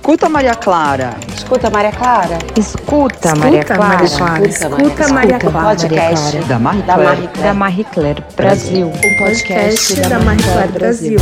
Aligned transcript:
Escuta, 0.00 0.30
Maria 0.30 0.54
Clara. 0.54 1.14
Escuta, 1.36 1.68
Maria 1.68 1.92
Clara. 1.92 2.38
Escuta, 2.56 3.34
Maria 3.36 3.62
Clara. 3.62 4.04
Escuta, 4.06 4.24
Maria 4.46 4.48
Clara. 4.48 5.12
Maria 5.12 5.38
Clara. 5.38 5.68
Podcast 5.68 6.38
Da 6.48 6.58
Marie 6.58 6.82
da 6.82 6.94
Claire. 6.94 7.10
Marie 7.10 7.28
Claire. 7.28 7.42
Da 7.42 7.54
Marie 7.54 7.84
Claire 7.84 8.24
Brasil. 8.34 8.86
O 8.88 9.18
podcast 9.18 10.00
da 10.00 10.18
Marie 10.20 10.42
Claire 10.42 10.72
Brasil. 10.72 11.18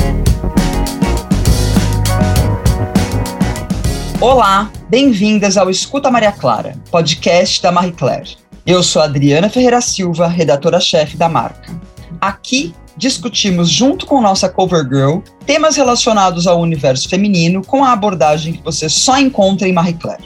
Olá, 4.20 4.70
bem-vindas 4.88 5.56
ao 5.56 5.68
Escuta 5.68 6.08
Maria 6.08 6.30
Clara, 6.30 6.76
podcast 6.88 7.60
da 7.60 7.72
Marie 7.72 7.92
Claire. 7.92 8.36
Eu 8.64 8.84
sou 8.84 9.02
Adriana 9.02 9.50
Ferreira 9.50 9.80
Silva, 9.80 10.28
redatora-chefe 10.28 11.16
da 11.16 11.28
marca. 11.28 11.72
Aqui 12.20 12.72
discutimos, 12.98 13.70
junto 13.70 14.04
com 14.04 14.20
nossa 14.20 14.48
cover 14.48 14.82
girl, 14.82 15.20
temas 15.46 15.76
relacionados 15.76 16.46
ao 16.46 16.60
universo 16.60 17.08
feminino 17.08 17.64
com 17.64 17.84
a 17.84 17.92
abordagem 17.92 18.52
que 18.52 18.62
você 18.62 18.88
só 18.88 19.18
encontra 19.18 19.68
em 19.68 19.72
Marie 19.72 19.94
Claire. 19.94 20.24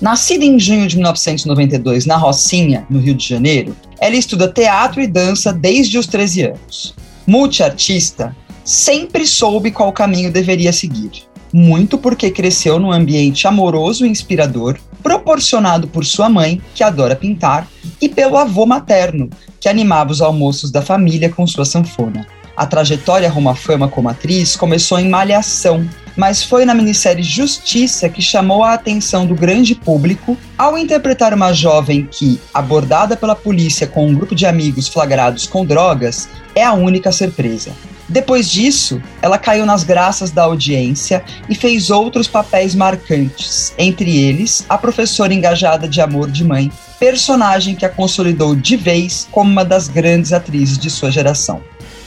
Nascida 0.00 0.44
em 0.44 0.58
junho 0.58 0.88
de 0.88 0.96
1992 0.96 2.06
na 2.06 2.16
Rocinha, 2.16 2.84
no 2.90 2.98
Rio 2.98 3.14
de 3.14 3.26
Janeiro, 3.26 3.76
ela 4.00 4.16
estuda 4.16 4.48
teatro 4.48 5.00
e 5.00 5.06
dança 5.06 5.52
desde 5.52 5.98
os 5.98 6.06
13 6.06 6.42
anos. 6.42 6.94
Multiartista, 7.26 8.34
sempre 8.64 9.26
soube 9.26 9.70
qual 9.70 9.92
caminho 9.92 10.32
deveria 10.32 10.72
seguir. 10.72 11.24
Muito 11.52 11.98
porque 11.98 12.30
cresceu 12.30 12.78
num 12.78 12.92
ambiente 12.92 13.46
amoroso 13.46 14.04
e 14.04 14.08
inspirador, 14.08 14.78
proporcionado 15.02 15.88
por 15.88 16.04
sua 16.04 16.28
mãe, 16.28 16.60
que 16.74 16.82
adora 16.82 17.16
pintar, 17.16 17.66
e 18.00 18.08
pelo 18.08 18.36
avô 18.36 18.66
materno, 18.66 19.28
que 19.58 19.68
animava 19.68 20.12
os 20.12 20.20
almoços 20.20 20.70
da 20.70 20.82
família 20.82 21.28
com 21.28 21.46
sua 21.46 21.64
sanfona. 21.64 22.26
A 22.56 22.66
trajetória 22.66 23.30
rumo 23.30 23.48
à 23.48 23.54
fama 23.54 23.88
como 23.88 24.08
atriz 24.08 24.54
começou 24.54 24.98
em 24.98 25.08
Malhação, 25.08 25.88
mas 26.16 26.42
foi 26.42 26.64
na 26.64 26.74
minissérie 26.74 27.22
Justiça 27.22 28.08
que 28.08 28.20
chamou 28.20 28.62
a 28.62 28.74
atenção 28.74 29.24
do 29.24 29.34
grande 29.34 29.74
público 29.74 30.36
ao 30.58 30.76
interpretar 30.76 31.32
uma 31.32 31.52
jovem 31.52 32.06
que, 32.10 32.38
abordada 32.52 33.16
pela 33.16 33.34
polícia 33.34 33.86
com 33.86 34.06
um 34.06 34.14
grupo 34.14 34.34
de 34.34 34.44
amigos 34.44 34.88
flagrados 34.88 35.46
com 35.46 35.64
drogas, 35.64 36.28
é 36.54 36.62
a 36.62 36.74
única 36.74 37.08
a 37.08 37.12
ser 37.12 37.30
presa. 37.30 37.72
Depois 38.10 38.50
disso, 38.50 39.00
ela 39.22 39.38
caiu 39.38 39.64
nas 39.64 39.84
graças 39.84 40.32
da 40.32 40.42
audiência 40.42 41.22
e 41.48 41.54
fez 41.54 41.90
outros 41.90 42.26
papéis 42.26 42.74
marcantes, 42.74 43.72
entre 43.78 44.18
eles 44.18 44.66
a 44.68 44.76
professora 44.76 45.32
engajada 45.32 45.86
de 45.86 46.00
amor 46.00 46.28
de 46.28 46.44
mãe, 46.44 46.72
personagem 46.98 47.76
que 47.76 47.84
a 47.84 47.88
consolidou 47.88 48.56
de 48.56 48.76
vez 48.76 49.28
como 49.30 49.48
uma 49.48 49.64
das 49.64 49.86
grandes 49.86 50.32
atrizes 50.32 50.76
de 50.76 50.90
sua 50.90 51.12
geração. 51.12 51.62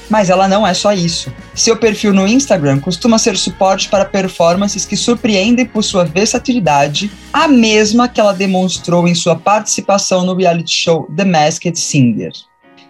Mas 0.09 0.29
ela 0.29 0.45
não 0.45 0.67
é 0.67 0.73
só 0.73 0.91
isso. 0.91 1.33
Seu 1.55 1.77
perfil 1.77 2.13
no 2.13 2.27
Instagram 2.27 2.81
costuma 2.81 3.17
ser 3.17 3.37
suporte 3.37 3.87
para 3.87 4.03
performances 4.03 4.85
que 4.85 4.97
surpreendem 4.97 5.65
por 5.65 5.85
sua 5.85 6.03
versatilidade, 6.03 7.09
a 7.31 7.47
mesma 7.47 8.09
que 8.09 8.19
ela 8.19 8.33
demonstrou 8.33 9.07
em 9.07 9.15
sua 9.15 9.37
participação 9.37 10.25
no 10.25 10.35
reality 10.35 10.73
show 10.73 11.09
The 11.15 11.23
Masked 11.23 11.79
Singer. 11.79 12.33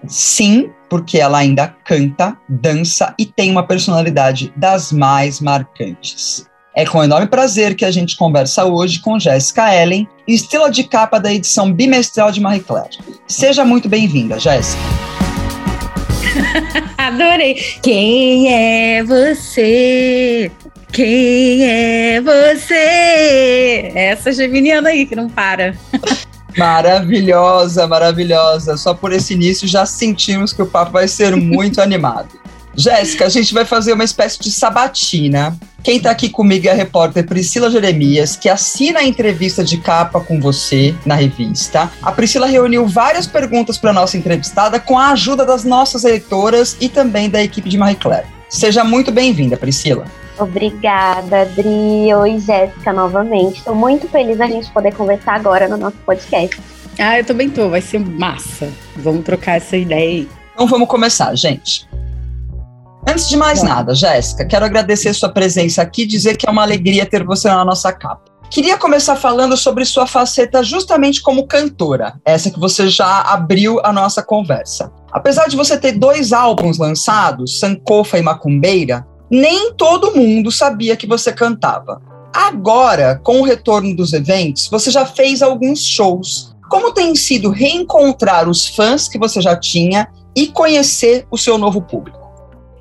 Sim, 0.07 0.71
porque 0.93 1.17
ela 1.17 1.39
ainda 1.39 1.75
canta, 1.83 2.37
dança 2.47 3.15
e 3.17 3.25
tem 3.25 3.49
uma 3.49 3.65
personalidade 3.65 4.53
das 4.55 4.91
mais 4.91 5.41
marcantes. 5.41 6.45
É 6.75 6.85
com 6.85 7.03
enorme 7.03 7.25
prazer 7.25 7.73
que 7.73 7.83
a 7.83 7.89
gente 7.89 8.15
conversa 8.15 8.63
hoje 8.65 9.01
com 9.01 9.17
Jéssica 9.17 9.73
Ellen, 9.73 10.07
estrela 10.27 10.69
de 10.69 10.83
capa 10.83 11.19
da 11.19 11.33
edição 11.33 11.73
bimestral 11.73 12.31
de 12.31 12.39
Marie 12.39 12.61
Claire. 12.61 12.95
Seja 13.27 13.65
muito 13.65 13.89
bem-vinda, 13.89 14.37
Jéssica. 14.37 14.83
Adorei. 16.95 17.55
Quem 17.81 18.53
é 18.53 19.03
você? 19.03 20.51
Quem 20.91 21.63
é 21.63 22.21
você? 22.21 23.91
Essa 23.95 24.31
geminiana 24.31 24.89
aí 24.89 25.07
que 25.07 25.15
não 25.15 25.27
para. 25.27 25.75
Maravilhosa, 26.57 27.87
maravilhosa. 27.87 28.77
Só 28.77 28.93
por 28.93 29.11
esse 29.11 29.33
início 29.33 29.67
já 29.67 29.85
sentimos 29.85 30.53
que 30.53 30.61
o 30.61 30.67
papo 30.67 30.91
vai 30.91 31.07
ser 31.07 31.35
muito 31.35 31.81
animado. 31.81 32.29
Jéssica, 32.75 33.25
a 33.25 33.29
gente 33.29 33.53
vai 33.53 33.65
fazer 33.65 33.93
uma 33.93 34.03
espécie 34.03 34.39
de 34.39 34.51
sabatina. 34.51 35.57
Quem 35.83 35.97
está 35.97 36.11
aqui 36.11 36.29
comigo 36.29 36.67
é 36.67 36.71
a 36.71 36.73
repórter 36.73 37.25
Priscila 37.25 37.69
Jeremias, 37.69 38.35
que 38.35 38.49
assina 38.49 38.99
a 38.99 39.03
entrevista 39.03 39.63
de 39.63 39.77
capa 39.77 40.19
com 40.21 40.39
você 40.39 40.95
na 41.05 41.13
revista. 41.13 41.91
A 42.01 42.11
Priscila 42.11 42.47
reuniu 42.47 42.87
várias 42.87 43.27
perguntas 43.27 43.77
para 43.77 43.93
nossa 43.93 44.17
entrevistada 44.17 44.79
com 44.79 44.97
a 44.97 45.09
ajuda 45.09 45.45
das 45.45 45.63
nossas 45.63 46.03
leitoras 46.03 46.77
e 46.79 46.87
também 46.89 47.29
da 47.29 47.43
equipe 47.43 47.69
de 47.69 47.77
Marie 47.77 47.97
Claire. 47.97 48.27
Seja 48.49 48.83
muito 48.83 49.11
bem-vinda, 49.11 49.57
Priscila. 49.57 50.05
Obrigada, 50.37 51.41
Adri. 51.41 52.13
Oi, 52.13 52.39
Jéssica, 52.39 52.91
novamente. 52.91 53.59
Estou 53.59 53.75
muito 53.75 54.07
feliz 54.07 54.37
da 54.37 54.47
gente 54.47 54.71
poder 54.71 54.93
conversar 54.93 55.35
agora 55.35 55.67
no 55.67 55.77
nosso 55.77 55.97
podcast. 56.05 56.59
Ah, 56.99 57.19
eu 57.19 57.25
também 57.25 57.49
tô. 57.49 57.69
Vai 57.69 57.81
ser 57.81 57.99
massa. 57.99 58.71
Vamos 58.95 59.23
trocar 59.23 59.57
essa 59.57 59.77
ideia 59.77 60.09
aí. 60.09 60.29
Então 60.53 60.67
vamos 60.67 60.87
começar, 60.87 61.35
gente. 61.35 61.87
Antes 63.07 63.27
de 63.27 63.35
mais 63.35 63.61
nada, 63.61 63.93
Jéssica, 63.93 64.45
quero 64.45 64.65
agradecer 64.65 65.13
sua 65.13 65.29
presença 65.29 65.81
aqui 65.81 66.03
e 66.03 66.07
dizer 66.07 66.37
que 66.37 66.47
é 66.47 66.51
uma 66.51 66.61
alegria 66.61 67.05
ter 67.05 67.23
você 67.23 67.49
na 67.49 67.65
nossa 67.65 67.91
capa. 67.91 68.31
Queria 68.49 68.77
começar 68.77 69.15
falando 69.15 69.57
sobre 69.57 69.83
sua 69.83 70.05
faceta 70.05 70.63
justamente 70.63 71.21
como 71.21 71.47
cantora, 71.47 72.13
essa 72.23 72.51
que 72.51 72.59
você 72.59 72.87
já 72.87 73.21
abriu 73.21 73.81
a 73.83 73.91
nossa 73.91 74.21
conversa. 74.21 74.91
Apesar 75.11 75.47
de 75.47 75.55
você 75.55 75.77
ter 75.77 75.93
dois 75.93 76.31
álbuns 76.31 76.77
lançados, 76.77 77.59
Sankofa 77.59 78.19
e 78.19 78.21
Macumbeira, 78.21 79.05
nem 79.33 79.73
todo 79.73 80.15
mundo 80.15 80.51
sabia 80.51 80.95
que 80.95 81.07
você 81.07 81.33
cantava. 81.33 81.99
Agora, 82.31 83.19
com 83.23 83.41
o 83.41 83.43
retorno 83.43 83.95
dos 83.95 84.13
eventos, 84.13 84.67
você 84.67 84.91
já 84.91 85.07
fez 85.07 85.41
alguns 85.41 85.83
shows. 85.83 86.55
Como 86.69 86.93
tem 86.93 87.15
sido 87.15 87.49
reencontrar 87.49 88.47
os 88.47 88.67
fãs 88.67 89.07
que 89.07 89.17
você 89.17 89.41
já 89.41 89.55
tinha 89.55 90.07
e 90.35 90.45
conhecer 90.45 91.25
o 91.31 91.37
seu 91.37 91.57
novo 91.57 91.81
público? 91.81 92.19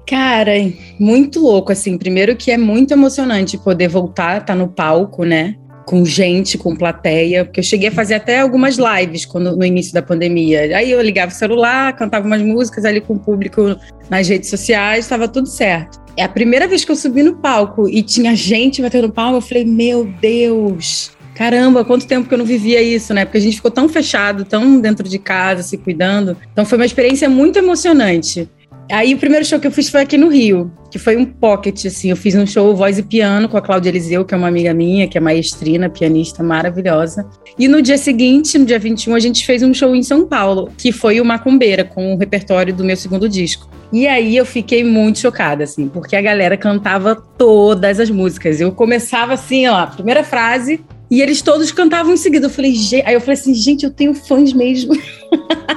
Cara, 0.06 0.52
muito 1.00 1.40
louco, 1.40 1.72
assim. 1.72 1.96
Primeiro 1.96 2.36
que 2.36 2.50
é 2.50 2.58
muito 2.58 2.92
emocionante 2.92 3.56
poder 3.56 3.88
voltar, 3.88 4.44
tá 4.44 4.54
no 4.54 4.68
palco, 4.68 5.24
né? 5.24 5.56
Com 5.84 6.04
gente, 6.04 6.56
com 6.56 6.76
plateia, 6.76 7.44
porque 7.44 7.60
eu 7.60 7.64
cheguei 7.64 7.88
a 7.88 7.92
fazer 7.92 8.14
até 8.14 8.40
algumas 8.40 8.76
lives 8.76 9.24
quando, 9.26 9.56
no 9.56 9.64
início 9.64 9.92
da 9.92 10.02
pandemia. 10.02 10.76
Aí 10.76 10.90
eu 10.90 11.02
ligava 11.02 11.32
o 11.32 11.34
celular, 11.34 11.94
cantava 11.94 12.26
umas 12.26 12.42
músicas 12.42 12.84
ali 12.84 13.00
com 13.00 13.14
o 13.14 13.18
público 13.18 13.76
nas 14.08 14.28
redes 14.28 14.48
sociais, 14.48 15.04
estava 15.04 15.26
tudo 15.26 15.48
certo. 15.48 16.00
É 16.16 16.22
a 16.22 16.28
primeira 16.28 16.68
vez 16.68 16.84
que 16.84 16.92
eu 16.92 16.96
subi 16.96 17.22
no 17.22 17.36
palco 17.36 17.88
e 17.88 18.02
tinha 18.02 18.36
gente 18.36 18.82
batendo 18.82 19.10
palma, 19.10 19.38
eu 19.38 19.42
falei, 19.42 19.64
meu 19.64 20.04
Deus, 20.20 21.12
caramba, 21.34 21.84
quanto 21.84 22.06
tempo 22.06 22.28
que 22.28 22.34
eu 22.34 22.38
não 22.38 22.44
vivia 22.44 22.82
isso, 22.82 23.14
né? 23.14 23.24
Porque 23.24 23.38
a 23.38 23.40
gente 23.40 23.56
ficou 23.56 23.70
tão 23.70 23.88
fechado, 23.88 24.44
tão 24.44 24.80
dentro 24.80 25.08
de 25.08 25.18
casa, 25.18 25.62
se 25.62 25.78
cuidando. 25.78 26.36
Então 26.52 26.64
foi 26.64 26.78
uma 26.78 26.86
experiência 26.86 27.28
muito 27.28 27.58
emocionante. 27.58 28.48
Aí 28.92 29.14
o 29.14 29.16
primeiro 29.16 29.42
show 29.42 29.58
que 29.58 29.66
eu 29.66 29.72
fiz 29.72 29.88
foi 29.88 30.02
aqui 30.02 30.18
no 30.18 30.28
Rio, 30.28 30.70
que 30.90 30.98
foi 30.98 31.16
um 31.16 31.24
pocket, 31.24 31.86
assim. 31.86 32.10
Eu 32.10 32.16
fiz 32.16 32.34
um 32.34 32.46
show 32.46 32.76
voz 32.76 32.98
e 32.98 33.02
piano 33.02 33.48
com 33.48 33.56
a 33.56 33.62
Cláudia 33.62 33.88
Eliseu, 33.88 34.22
que 34.22 34.34
é 34.34 34.36
uma 34.36 34.48
amiga 34.48 34.74
minha, 34.74 35.08
que 35.08 35.16
é 35.16 35.20
maestrina, 35.20 35.88
pianista 35.88 36.42
maravilhosa. 36.42 37.26
E 37.58 37.66
no 37.66 37.80
dia 37.80 37.96
seguinte, 37.96 38.58
no 38.58 38.66
dia 38.66 38.78
21, 38.78 39.14
a 39.14 39.18
gente 39.18 39.46
fez 39.46 39.62
um 39.62 39.72
show 39.72 39.96
em 39.96 40.02
São 40.02 40.26
Paulo, 40.28 40.70
que 40.76 40.92
foi 40.92 41.22
o 41.22 41.24
Macumbeira, 41.24 41.84
com 41.84 42.12
o 42.12 42.18
repertório 42.18 42.74
do 42.74 42.84
meu 42.84 42.94
segundo 42.94 43.30
disco. 43.30 43.66
E 43.90 44.06
aí 44.06 44.36
eu 44.36 44.44
fiquei 44.44 44.84
muito 44.84 45.20
chocada, 45.20 45.64
assim, 45.64 45.88
porque 45.88 46.14
a 46.14 46.20
galera 46.20 46.58
cantava 46.58 47.16
todas 47.16 47.98
as 47.98 48.10
músicas. 48.10 48.60
Eu 48.60 48.72
começava 48.72 49.32
assim, 49.32 49.66
ó, 49.68 49.86
primeira 49.86 50.22
frase, 50.22 50.84
e 51.10 51.22
eles 51.22 51.40
todos 51.40 51.72
cantavam 51.72 52.12
em 52.12 52.18
seguida. 52.18 52.44
Eu 52.44 52.50
falei, 52.50 52.74
aí 53.06 53.14
eu 53.14 53.20
falei 53.22 53.40
assim, 53.40 53.54
gente, 53.54 53.84
eu 53.84 53.90
tenho 53.90 54.12
fãs 54.12 54.52
mesmo. 54.52 54.92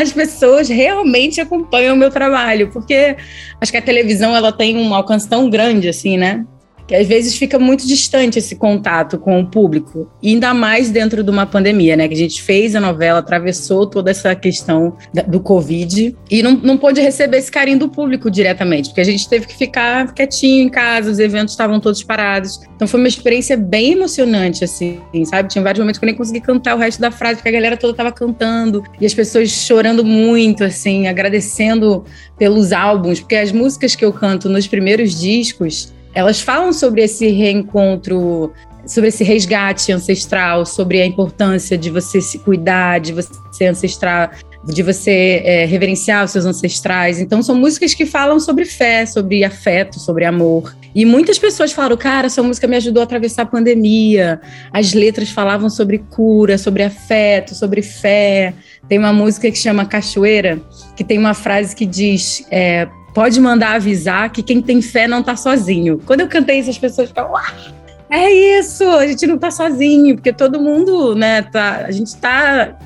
As 0.00 0.12
pessoas 0.12 0.68
realmente 0.68 1.40
acompanham 1.40 1.96
o 1.96 1.98
meu 1.98 2.08
trabalho, 2.08 2.70
porque 2.72 3.16
acho 3.60 3.72
que 3.72 3.78
a 3.78 3.82
televisão 3.82 4.34
ela 4.36 4.52
tem 4.52 4.76
um 4.76 4.94
alcance 4.94 5.28
tão 5.28 5.50
grande 5.50 5.88
assim, 5.88 6.16
né? 6.16 6.46
Que 6.88 6.94
às 6.94 7.06
vezes 7.06 7.36
fica 7.36 7.58
muito 7.58 7.86
distante 7.86 8.38
esse 8.38 8.56
contato 8.56 9.18
com 9.18 9.38
o 9.38 9.46
público, 9.46 10.10
ainda 10.24 10.54
mais 10.54 10.90
dentro 10.90 11.22
de 11.22 11.30
uma 11.30 11.44
pandemia, 11.44 11.94
né? 11.96 12.08
Que 12.08 12.14
a 12.14 12.16
gente 12.16 12.42
fez 12.42 12.74
a 12.74 12.80
novela, 12.80 13.18
atravessou 13.18 13.86
toda 13.86 14.10
essa 14.10 14.34
questão 14.34 14.96
da- 15.12 15.22
do 15.22 15.38
Covid 15.38 16.16
e 16.30 16.42
não, 16.42 16.52
não 16.52 16.78
pôde 16.78 17.00
receber 17.00 17.36
esse 17.36 17.52
carinho 17.52 17.78
do 17.78 17.88
público 17.90 18.30
diretamente, 18.30 18.88
porque 18.88 19.02
a 19.02 19.04
gente 19.04 19.28
teve 19.28 19.46
que 19.46 19.54
ficar 19.56 20.12
quietinho 20.14 20.64
em 20.64 20.68
casa, 20.70 21.10
os 21.10 21.18
eventos 21.18 21.52
estavam 21.52 21.78
todos 21.78 22.02
parados. 22.02 22.58
Então 22.74 22.88
foi 22.88 22.98
uma 22.98 23.08
experiência 23.08 23.56
bem 23.56 23.92
emocionante, 23.92 24.64
assim, 24.64 24.98
sabe? 25.26 25.50
Tinha 25.50 25.62
vários 25.62 25.80
momentos 25.80 25.98
que 25.98 26.04
eu 26.04 26.08
nem 26.08 26.16
consegui 26.16 26.40
cantar 26.40 26.74
o 26.74 26.78
resto 26.78 27.00
da 27.00 27.10
frase, 27.10 27.36
porque 27.36 27.50
a 27.50 27.52
galera 27.52 27.76
toda 27.76 27.92
tava 27.92 28.10
cantando 28.12 28.82
e 28.98 29.04
as 29.04 29.12
pessoas 29.12 29.50
chorando 29.50 30.02
muito, 30.02 30.64
assim, 30.64 31.06
agradecendo 31.06 32.04
pelos 32.38 32.72
álbuns, 32.72 33.20
porque 33.20 33.36
as 33.36 33.52
músicas 33.52 33.94
que 33.94 34.04
eu 34.04 34.12
canto 34.12 34.48
nos 34.48 34.66
primeiros 34.66 35.20
discos, 35.20 35.92
elas 36.18 36.40
falam 36.40 36.72
sobre 36.72 37.04
esse 37.04 37.28
reencontro, 37.28 38.52
sobre 38.84 39.08
esse 39.08 39.22
resgate 39.22 39.92
ancestral, 39.92 40.66
sobre 40.66 41.00
a 41.00 41.06
importância 41.06 41.78
de 41.78 41.90
você 41.90 42.20
se 42.20 42.40
cuidar, 42.40 42.98
de 42.98 43.12
você 43.12 43.66
ancestrar, 43.66 44.36
de 44.64 44.82
você 44.82 45.40
é, 45.44 45.64
reverenciar 45.64 46.24
os 46.24 46.32
seus 46.32 46.44
ancestrais. 46.44 47.20
Então, 47.20 47.40
são 47.40 47.54
músicas 47.54 47.94
que 47.94 48.04
falam 48.04 48.40
sobre 48.40 48.64
fé, 48.64 49.06
sobre 49.06 49.44
afeto, 49.44 50.00
sobre 50.00 50.24
amor. 50.24 50.74
E 50.92 51.04
muitas 51.04 51.38
pessoas 51.38 51.70
falaram, 51.70 51.96
cara, 51.96 52.26
essa 52.26 52.42
música 52.42 52.66
me 52.66 52.74
ajudou 52.74 53.00
a 53.00 53.04
atravessar 53.04 53.42
a 53.42 53.46
pandemia. 53.46 54.40
As 54.72 54.92
letras 54.94 55.30
falavam 55.30 55.70
sobre 55.70 55.98
cura, 55.98 56.58
sobre 56.58 56.82
afeto, 56.82 57.54
sobre 57.54 57.80
fé. 57.80 58.52
Tem 58.88 58.98
uma 58.98 59.12
música 59.12 59.48
que 59.52 59.58
chama 59.58 59.86
Cachoeira, 59.86 60.60
que 60.96 61.04
tem 61.04 61.16
uma 61.16 61.32
frase 61.34 61.76
que 61.76 61.86
diz: 61.86 62.44
é, 62.50 62.88
pode 63.18 63.40
mandar 63.40 63.72
avisar 63.72 64.30
que 64.30 64.44
quem 64.44 64.62
tem 64.62 64.80
fé 64.80 65.08
não 65.08 65.24
tá 65.24 65.34
sozinho. 65.34 66.00
Quando 66.06 66.20
eu 66.20 66.28
cantei 66.28 66.60
isso, 66.60 66.70
as 66.70 66.78
pessoas 66.78 67.08
ficaram, 67.08 67.36
ah, 67.36 67.52
é 68.08 68.30
isso, 68.60 68.84
a 68.84 69.04
gente 69.08 69.26
não 69.26 69.36
tá 69.36 69.50
sozinho, 69.50 70.14
porque 70.14 70.32
todo 70.32 70.60
mundo, 70.60 71.16
né, 71.16 71.42
tá, 71.42 71.84
a 71.84 71.90
gente 71.90 72.16
tá, 72.16 72.78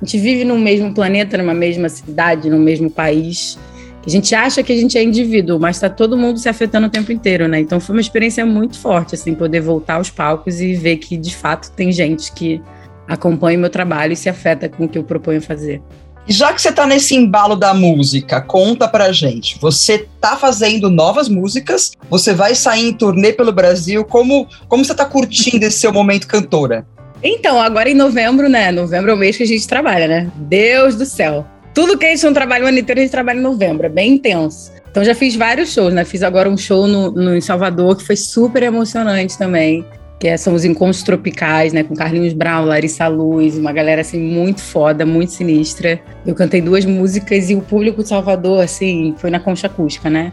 a 0.00 0.04
gente 0.04 0.16
vive 0.18 0.44
no 0.44 0.56
mesmo 0.56 0.94
planeta, 0.94 1.36
numa 1.36 1.52
mesma 1.52 1.88
cidade, 1.88 2.48
no 2.48 2.60
mesmo 2.60 2.88
país. 2.88 3.58
A 4.06 4.08
gente 4.08 4.32
acha 4.36 4.62
que 4.62 4.72
a 4.72 4.76
gente 4.76 4.96
é 4.96 5.02
indivíduo, 5.02 5.58
mas 5.58 5.80
tá 5.80 5.90
todo 5.90 6.16
mundo 6.16 6.38
se 6.38 6.48
afetando 6.48 6.86
o 6.86 6.90
tempo 6.90 7.10
inteiro, 7.10 7.48
né? 7.48 7.58
Então 7.58 7.80
foi 7.80 7.96
uma 7.96 8.00
experiência 8.00 8.46
muito 8.46 8.78
forte, 8.78 9.16
assim, 9.16 9.34
poder 9.34 9.62
voltar 9.62 9.94
aos 9.94 10.10
palcos 10.10 10.60
e 10.60 10.74
ver 10.74 10.98
que, 10.98 11.16
de 11.16 11.34
fato, 11.34 11.72
tem 11.72 11.90
gente 11.90 12.30
que 12.30 12.62
acompanha 13.08 13.58
o 13.58 13.60
meu 13.60 13.70
trabalho 13.70 14.12
e 14.12 14.16
se 14.16 14.28
afeta 14.28 14.68
com 14.68 14.84
o 14.84 14.88
que 14.88 14.96
eu 14.96 15.02
proponho 15.02 15.42
fazer. 15.42 15.82
Já 16.26 16.52
que 16.52 16.62
você 16.62 16.68
está 16.68 16.86
nesse 16.86 17.16
embalo 17.16 17.56
da 17.56 17.74
música, 17.74 18.40
conta 18.40 18.86
pra 18.86 19.12
gente. 19.12 19.58
Você 19.60 20.06
tá 20.20 20.36
fazendo 20.36 20.88
novas 20.88 21.28
músicas, 21.28 21.92
você 22.08 22.32
vai 22.32 22.54
sair 22.54 22.88
em 22.88 22.92
turnê 22.92 23.32
pelo 23.32 23.52
Brasil. 23.52 24.04
Como, 24.04 24.46
como 24.68 24.84
você 24.84 24.94
tá 24.94 25.04
curtindo 25.04 25.64
esse 25.64 25.80
seu 25.80 25.92
momento 25.92 26.28
cantora? 26.28 26.86
Então, 27.22 27.60
agora 27.60 27.88
em 27.90 27.94
novembro, 27.94 28.48
né? 28.48 28.70
Novembro 28.70 29.10
é 29.10 29.14
o 29.14 29.16
mês 29.16 29.36
que 29.36 29.42
a 29.42 29.46
gente 29.46 29.66
trabalha, 29.66 30.06
né? 30.06 30.30
Deus 30.36 30.94
do 30.94 31.04
céu. 31.04 31.44
Tudo 31.74 31.98
que 31.98 32.04
a 32.04 32.10
gente 32.10 32.24
não 32.24 32.32
trabalha 32.32 32.64
o 32.64 32.68
ano 32.68 32.78
inteiro, 32.78 33.00
a 33.00 33.02
gente 33.02 33.12
trabalha 33.12 33.38
em 33.38 33.42
novembro. 33.42 33.86
É 33.86 33.88
bem 33.88 34.12
intenso. 34.12 34.72
Então 34.90 35.04
já 35.04 35.14
fiz 35.14 35.34
vários 35.34 35.72
shows, 35.72 35.92
né? 35.92 36.04
Fiz 36.04 36.22
agora 36.22 36.48
um 36.48 36.56
show 36.56 36.86
no, 36.86 37.10
no 37.10 37.36
em 37.36 37.40
Salvador 37.40 37.96
que 37.96 38.04
foi 38.04 38.16
super 38.16 38.62
emocionante 38.62 39.38
também 39.38 39.84
que 40.22 40.28
é, 40.28 40.36
são 40.36 40.54
os 40.54 40.64
encontros 40.64 41.02
tropicais, 41.02 41.72
né, 41.72 41.82
com 41.82 41.96
Carlinhos 41.96 42.32
Brown, 42.32 42.64
Larissa 42.64 43.08
Luz, 43.08 43.58
uma 43.58 43.72
galera 43.72 44.02
assim 44.02 44.20
muito 44.20 44.60
foda, 44.60 45.04
muito 45.04 45.32
sinistra. 45.32 46.00
Eu 46.24 46.32
cantei 46.32 46.60
duas 46.60 46.84
músicas 46.84 47.50
e 47.50 47.56
o 47.56 47.60
público 47.60 48.04
de 48.04 48.08
Salvador 48.08 48.62
assim 48.62 49.16
foi 49.18 49.30
na 49.30 49.40
concha 49.40 49.66
acústica, 49.66 50.08
né? 50.08 50.32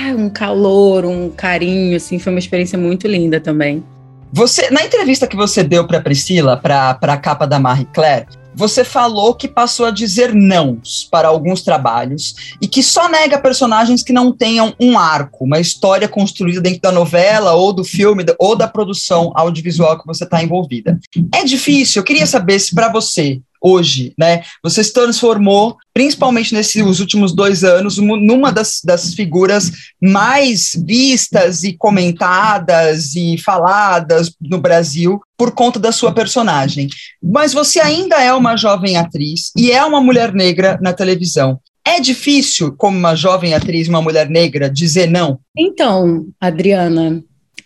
Ah, 0.00 0.14
um 0.16 0.30
calor, 0.30 1.04
um 1.04 1.28
carinho, 1.28 1.94
assim, 1.94 2.18
foi 2.18 2.32
uma 2.32 2.38
experiência 2.38 2.78
muito 2.78 3.06
linda 3.06 3.38
também. 3.38 3.84
Você, 4.32 4.70
na 4.70 4.82
entrevista 4.82 5.26
que 5.26 5.36
você 5.36 5.62
deu 5.62 5.86
para 5.86 6.00
Priscila, 6.00 6.56
para 6.56 6.96
a 6.98 7.16
capa 7.18 7.46
da 7.46 7.60
Marie 7.60 7.86
Claire, 7.92 8.24
você 8.54 8.84
falou 8.84 9.34
que 9.34 9.48
passou 9.48 9.86
a 9.86 9.90
dizer 9.90 10.34
não 10.34 10.80
para 11.10 11.28
alguns 11.28 11.62
trabalhos 11.62 12.34
e 12.60 12.68
que 12.68 12.82
só 12.82 13.08
nega 13.08 13.40
personagens 13.40 14.02
que 14.02 14.12
não 14.12 14.32
tenham 14.32 14.74
um 14.80 14.98
arco, 14.98 15.44
uma 15.44 15.60
história 15.60 16.08
construída 16.08 16.60
dentro 16.60 16.82
da 16.82 16.92
novela 16.92 17.52
ou 17.52 17.72
do 17.72 17.84
filme 17.84 18.24
ou 18.38 18.56
da 18.56 18.68
produção 18.68 19.32
audiovisual 19.34 19.98
que 19.98 20.06
você 20.06 20.24
está 20.24 20.42
envolvida. 20.42 20.98
É 21.34 21.44
difícil, 21.44 22.00
eu 22.00 22.04
queria 22.04 22.26
saber 22.26 22.58
se 22.58 22.74
para 22.74 22.90
você 22.90 23.40
hoje, 23.62 24.12
né? 24.18 24.42
Você 24.62 24.82
se 24.82 24.92
transformou, 24.92 25.76
principalmente 25.94 26.52
nesses 26.52 27.00
últimos 27.00 27.34
dois 27.34 27.62
anos, 27.62 27.98
numa 27.98 28.50
das, 28.50 28.80
das 28.84 29.14
figuras 29.14 29.70
mais 30.02 30.72
vistas 30.84 31.62
e 31.62 31.72
comentadas 31.74 33.14
e 33.14 33.38
faladas 33.38 34.32
no 34.40 34.58
Brasil 34.58 35.20
por 35.38 35.52
conta 35.52 35.78
da 35.78 35.92
sua 35.92 36.12
personagem. 36.12 36.88
Mas 37.22 37.52
você 37.52 37.80
ainda 37.80 38.20
é 38.20 38.32
uma 38.34 38.56
jovem 38.56 38.96
atriz 38.96 39.52
e 39.56 39.70
é 39.70 39.84
uma 39.84 40.00
mulher 40.00 40.32
negra 40.32 40.78
na 40.82 40.92
televisão. 40.92 41.60
É 41.84 41.98
difícil, 41.98 42.72
como 42.76 42.96
uma 42.96 43.16
jovem 43.16 43.54
atriz, 43.54 43.88
uma 43.88 44.00
mulher 44.00 44.28
negra, 44.30 44.70
dizer 44.70 45.10
não? 45.10 45.40
Então, 45.56 46.26
Adriana, 46.40 47.22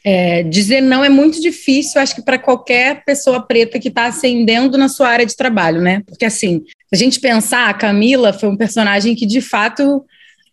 é, 0.08 0.44
dizer 0.44 0.80
não 0.80 1.04
é 1.04 1.08
muito 1.08 1.40
difícil, 1.40 2.00
acho 2.00 2.14
que 2.14 2.22
para 2.22 2.38
qualquer 2.38 3.02
pessoa 3.04 3.44
preta 3.44 3.76
que 3.76 3.88
está 3.88 4.06
ascendendo 4.06 4.78
na 4.78 4.88
sua 4.88 5.08
área 5.08 5.26
de 5.26 5.34
trabalho, 5.34 5.80
né? 5.80 6.00
Porque 6.06 6.24
assim, 6.24 6.62
se 6.64 6.94
a 6.94 6.96
gente 6.96 7.18
pensar, 7.18 7.68
a 7.68 7.74
Camila 7.74 8.32
foi 8.32 8.48
um 8.48 8.56
personagem 8.56 9.16
que 9.16 9.26
de 9.26 9.40
fato 9.40 10.04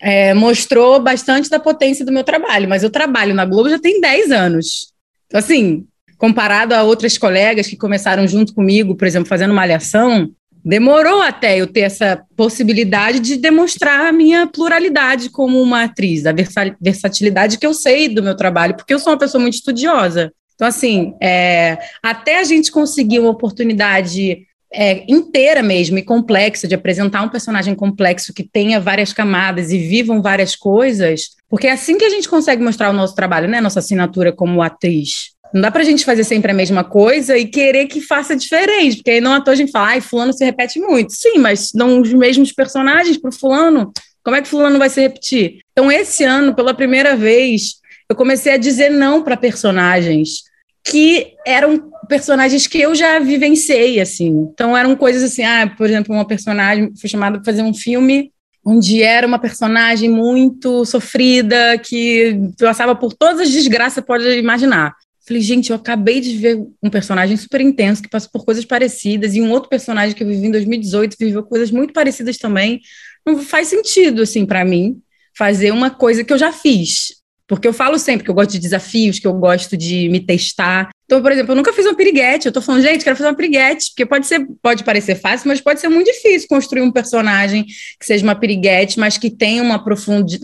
é, 0.01 0.33
mostrou 0.33 0.99
bastante 0.99 1.51
da 1.51 1.59
potência 1.59 2.03
do 2.03 2.11
meu 2.11 2.23
trabalho, 2.23 2.67
mas 2.67 2.81
eu 2.81 2.89
trabalho 2.89 3.35
na 3.35 3.45
Globo 3.45 3.69
já 3.69 3.77
tem 3.77 4.01
10 4.01 4.31
anos. 4.31 4.91
Então, 5.27 5.37
assim, 5.37 5.85
comparado 6.17 6.73
a 6.73 6.81
outras 6.81 7.15
colegas 7.15 7.67
que 7.67 7.77
começaram 7.77 8.27
junto 8.27 8.55
comigo, 8.55 8.95
por 8.95 9.05
exemplo, 9.05 9.29
fazendo 9.29 9.53
malhação, 9.53 10.31
demorou 10.63 11.21
até 11.21 11.57
eu 11.59 11.67
ter 11.67 11.81
essa 11.81 12.23
possibilidade 12.35 13.19
de 13.19 13.37
demonstrar 13.37 14.07
a 14.07 14.11
minha 14.11 14.47
pluralidade 14.47 15.29
como 15.29 15.61
uma 15.61 15.83
atriz, 15.83 16.25
a 16.25 16.33
versatilidade 16.79 17.57
que 17.57 17.65
eu 17.65 17.73
sei 17.73 18.07
do 18.07 18.23
meu 18.23 18.35
trabalho, 18.35 18.75
porque 18.75 18.93
eu 18.93 18.99
sou 18.99 19.11
uma 19.11 19.19
pessoa 19.19 19.41
muito 19.41 19.55
estudiosa. 19.55 20.31
Então, 20.55 20.67
assim, 20.67 21.15
é, 21.21 21.77
até 22.01 22.39
a 22.39 22.43
gente 22.43 22.71
conseguir 22.71 23.19
uma 23.19 23.31
oportunidade 23.31 24.45
é, 24.73 25.03
inteira 25.07 25.61
mesmo 25.61 25.97
e 25.97 26.03
complexa 26.03 26.67
de 26.67 26.73
apresentar 26.73 27.21
um 27.21 27.29
personagem 27.29 27.75
complexo 27.75 28.33
que 28.33 28.43
tenha 28.43 28.79
várias 28.79 29.13
camadas 29.13 29.71
e 29.71 29.77
vivam 29.77 30.21
várias 30.21 30.55
coisas, 30.55 31.29
porque 31.47 31.67
é 31.67 31.71
assim 31.71 31.97
que 31.97 32.05
a 32.05 32.09
gente 32.09 32.27
consegue 32.27 32.63
mostrar 32.63 32.89
o 32.89 32.93
nosso 32.93 33.13
trabalho, 33.13 33.47
né? 33.47 33.61
Nossa 33.61 33.79
assinatura 33.79 34.31
como 34.31 34.61
atriz. 34.61 35.32
Não 35.53 35.61
dá 35.61 35.69
pra 35.69 35.83
gente 35.83 36.03
fazer 36.03 36.23
sempre 36.23 36.51
a 36.51 36.53
mesma 36.53 36.83
coisa 36.83 37.37
e 37.37 37.45
querer 37.45 37.85
que 37.85 38.01
faça 38.01 38.35
diferente, 38.35 38.97
porque 38.97 39.11
aí 39.11 39.21
não 39.21 39.33
à 39.33 39.41
toa 39.41 39.53
a 39.53 39.57
gente 39.57 39.71
fala, 39.71 39.89
ai, 39.89 40.01
fulano 40.01 40.33
se 40.33 40.43
repete 40.43 40.79
muito. 40.79 41.13
Sim, 41.13 41.37
mas 41.37 41.71
não 41.73 42.01
os 42.01 42.11
mesmos 42.11 42.51
personagens 42.51 43.17
pro 43.17 43.31
fulano. 43.31 43.93
Como 44.23 44.35
é 44.35 44.41
que 44.41 44.47
fulano 44.47 44.79
vai 44.79 44.89
se 44.89 45.01
repetir? 45.01 45.59
Então, 45.71 45.91
esse 45.91 46.23
ano, 46.23 46.55
pela 46.55 46.73
primeira 46.73 47.15
vez, 47.15 47.75
eu 48.09 48.15
comecei 48.15 48.53
a 48.53 48.57
dizer 48.57 48.89
não 48.89 49.21
para 49.21 49.37
personagens 49.37 50.43
que 50.83 51.33
eram 51.45 51.91
personagens 52.09 52.65
que 52.67 52.79
eu 52.81 52.95
já 52.95 53.19
vivenciei, 53.19 53.99
assim. 53.99 54.49
Então, 54.51 54.75
eram 54.75 54.95
coisas 54.95 55.23
assim, 55.23 55.43
ah, 55.43 55.71
por 55.77 55.87
exemplo, 55.87 56.13
uma 56.13 56.27
personagem 56.27 56.91
foi 56.99 57.09
chamada 57.09 57.37
para 57.37 57.45
fazer 57.45 57.61
um 57.61 57.73
filme 57.73 58.31
onde 58.65 59.03
era 59.03 59.27
uma 59.27 59.39
personagem 59.39 60.09
muito 60.09 60.85
sofrida, 60.85 61.77
que 61.77 62.39
passava 62.57 62.95
por 62.95 63.13
todas 63.13 63.41
as 63.41 63.51
desgraças 63.51 64.01
que 64.01 64.07
pode 64.07 64.25
imaginar. 64.37 64.95
Falei, 65.25 65.41
gente, 65.41 65.69
eu 65.69 65.77
acabei 65.77 66.19
de 66.19 66.37
ver 66.37 66.57
um 66.81 66.89
personagem 66.89 67.37
super 67.37 67.61
intenso 67.61 68.01
que 68.01 68.09
passou 68.09 68.29
por 68.29 68.43
coisas 68.43 68.65
parecidas 68.65 69.33
e 69.35 69.41
um 69.41 69.51
outro 69.51 69.69
personagem 69.69 70.13
que 70.15 70.21
eu 70.21 70.27
vivi 70.27 70.47
em 70.47 70.51
2018 70.51 71.15
viveu 71.17 71.43
coisas 71.43 71.71
muito 71.71 71.93
parecidas 71.93 72.37
também. 72.37 72.81
Não 73.25 73.39
faz 73.39 73.69
sentido, 73.69 74.21
assim, 74.21 74.45
para 74.45 74.65
mim, 74.65 75.01
fazer 75.37 75.71
uma 75.71 75.89
coisa 75.89 76.25
que 76.25 76.33
eu 76.33 76.37
já 76.37 76.51
fiz. 76.51 77.23
Porque 77.47 77.67
eu 77.67 77.73
falo 77.73 77.97
sempre 77.99 78.25
que 78.25 78.31
eu 78.31 78.35
gosto 78.35 78.51
de 78.51 78.59
desafios, 78.59 79.19
que 79.19 79.27
eu 79.27 79.33
gosto 79.33 79.77
de 79.77 80.09
me 80.09 80.19
testar. 80.19 80.89
Então, 81.05 81.21
por 81.21 81.31
exemplo, 81.31 81.51
eu 81.51 81.55
nunca 81.55 81.71
fiz 81.71 81.85
uma 81.85 81.95
piriguete. 81.95 82.47
Eu 82.47 82.51
tô 82.51 82.61
falando, 82.61 82.81
gente, 82.81 83.03
quero 83.03 83.15
fazer 83.15 83.29
uma 83.29 83.35
piriguete, 83.35 83.91
porque 83.91 84.05
pode 84.05 84.27
ser, 84.27 84.45
pode 84.61 84.83
parecer 84.83 85.15
fácil, 85.15 85.47
mas 85.47 85.61
pode 85.61 85.79
ser 85.79 85.87
muito 85.87 86.07
difícil 86.07 86.47
construir 86.49 86.81
um 86.81 86.91
personagem 86.91 87.65
que 87.65 88.05
seja 88.05 88.23
uma 88.23 88.35
piriguete, 88.35 88.99
mas 88.99 89.17
que 89.17 89.29
tenha 89.29 89.61
uma, 89.61 89.83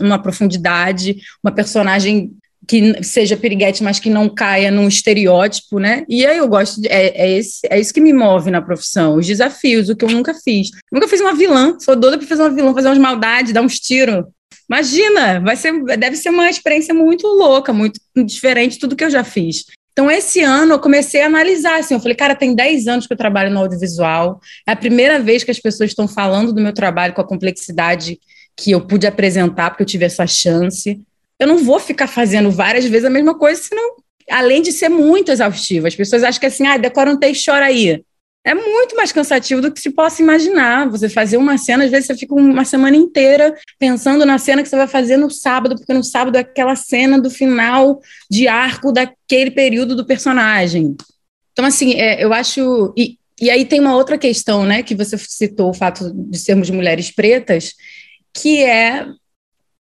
uma 0.00 0.22
profundidade, 0.22 1.16
uma 1.42 1.52
personagem 1.52 2.30
que 2.66 3.02
seja 3.02 3.36
piriguete, 3.36 3.82
mas 3.82 3.98
que 3.98 4.10
não 4.10 4.28
caia 4.28 4.70
num 4.70 4.86
estereótipo, 4.86 5.78
né? 5.78 6.04
E 6.08 6.24
aí 6.26 6.38
eu 6.38 6.48
gosto, 6.48 6.80
de, 6.80 6.88
é, 6.88 7.08
é, 7.16 7.38
esse, 7.38 7.60
é 7.68 7.80
isso 7.80 7.92
que 7.92 8.00
me 8.00 8.12
move 8.12 8.50
na 8.50 8.62
profissão, 8.62 9.16
os 9.16 9.26
desafios, 9.26 9.88
o 9.88 9.96
que 9.96 10.04
eu 10.04 10.10
nunca 10.10 10.34
fiz. 10.34 10.70
Nunca 10.92 11.08
fiz 11.08 11.20
uma 11.20 11.34
vilã, 11.34 11.76
sou 11.80 11.96
doida 11.96 12.18
para 12.18 12.26
fazer 12.26 12.42
uma 12.42 12.50
vilã, 12.50 12.74
fazer 12.74 12.88
umas 12.88 12.98
maldades, 12.98 13.52
dar 13.52 13.62
uns 13.62 13.80
tiros. 13.80 14.24
Imagina, 14.68 15.40
vai 15.40 15.56
ser, 15.56 15.72
deve 15.98 16.16
ser 16.16 16.30
uma 16.30 16.48
experiência 16.48 16.94
muito 16.94 17.26
louca, 17.26 17.72
muito 17.72 17.98
diferente 18.24 18.74
de 18.74 18.78
tudo 18.78 18.94
que 18.94 19.04
eu 19.04 19.10
já 19.10 19.24
fiz. 19.24 19.64
Então, 19.92 20.08
esse 20.08 20.40
ano 20.40 20.74
eu 20.74 20.78
comecei 20.78 21.22
a 21.22 21.26
analisar, 21.26 21.80
assim, 21.80 21.94
eu 21.94 22.00
falei, 22.00 22.14
cara, 22.14 22.36
tem 22.36 22.54
10 22.54 22.86
anos 22.86 23.06
que 23.06 23.12
eu 23.12 23.16
trabalho 23.16 23.52
no 23.52 23.58
audiovisual, 23.58 24.40
é 24.66 24.72
a 24.72 24.76
primeira 24.76 25.18
vez 25.18 25.42
que 25.42 25.50
as 25.50 25.58
pessoas 25.58 25.90
estão 25.90 26.06
falando 26.06 26.52
do 26.52 26.60
meu 26.60 26.72
trabalho 26.72 27.12
com 27.12 27.20
a 27.20 27.26
complexidade 27.26 28.18
que 28.56 28.70
eu 28.70 28.80
pude 28.80 29.06
apresentar, 29.06 29.70
porque 29.70 29.82
eu 29.82 29.86
tive 29.86 30.04
essa 30.04 30.26
chance 30.26 31.00
eu 31.40 31.46
não 31.46 31.56
vou 31.56 31.80
ficar 31.80 32.06
fazendo 32.06 32.50
várias 32.50 32.84
vezes 32.84 33.06
a 33.06 33.10
mesma 33.10 33.34
coisa, 33.34 33.60
senão, 33.62 33.96
além 34.30 34.60
de 34.60 34.70
ser 34.70 34.90
muito 34.90 35.32
exaustivo, 35.32 35.86
as 35.86 35.96
pessoas 35.96 36.22
acham 36.22 36.38
que 36.38 36.46
assim, 36.46 36.66
ah, 36.66 36.76
decora 36.76 37.10
um 37.10 37.16
texto, 37.16 37.46
chora 37.46 37.64
aí. 37.64 38.04
É 38.44 38.54
muito 38.54 38.94
mais 38.96 39.10
cansativo 39.10 39.60
do 39.60 39.72
que 39.72 39.80
se 39.80 39.90
possa 39.90 40.22
imaginar. 40.22 40.88
Você 40.88 41.08
fazer 41.08 41.36
uma 41.36 41.58
cena, 41.58 41.84
às 41.84 41.90
vezes 41.90 42.06
você 42.06 42.16
fica 42.16 42.34
uma 42.34 42.64
semana 42.64 42.96
inteira 42.96 43.54
pensando 43.78 44.24
na 44.24 44.38
cena 44.38 44.62
que 44.62 44.68
você 44.68 44.76
vai 44.76 44.86
fazer 44.86 45.16
no 45.16 45.30
sábado, 45.30 45.76
porque 45.76 45.92
no 45.92 46.02
sábado 46.04 46.36
é 46.36 46.40
aquela 46.40 46.74
cena 46.74 47.18
do 47.18 47.30
final 47.30 48.00
de 48.30 48.48
arco 48.48 48.92
daquele 48.92 49.50
período 49.50 49.94
do 49.94 50.06
personagem. 50.06 50.96
Então, 51.52 51.64
assim, 51.64 51.94
é, 51.94 52.24
eu 52.24 52.32
acho. 52.32 52.94
E, 52.96 53.18
e 53.40 53.50
aí 53.50 53.66
tem 53.66 53.80
uma 53.80 53.94
outra 53.94 54.16
questão, 54.16 54.64
né, 54.64 54.82
que 54.82 54.94
você 54.94 55.18
citou, 55.18 55.70
o 55.70 55.74
fato 55.74 56.10
de 56.14 56.38
sermos 56.38 56.70
mulheres 56.70 57.10
pretas, 57.10 57.74
que 58.32 58.62
é 58.62 59.06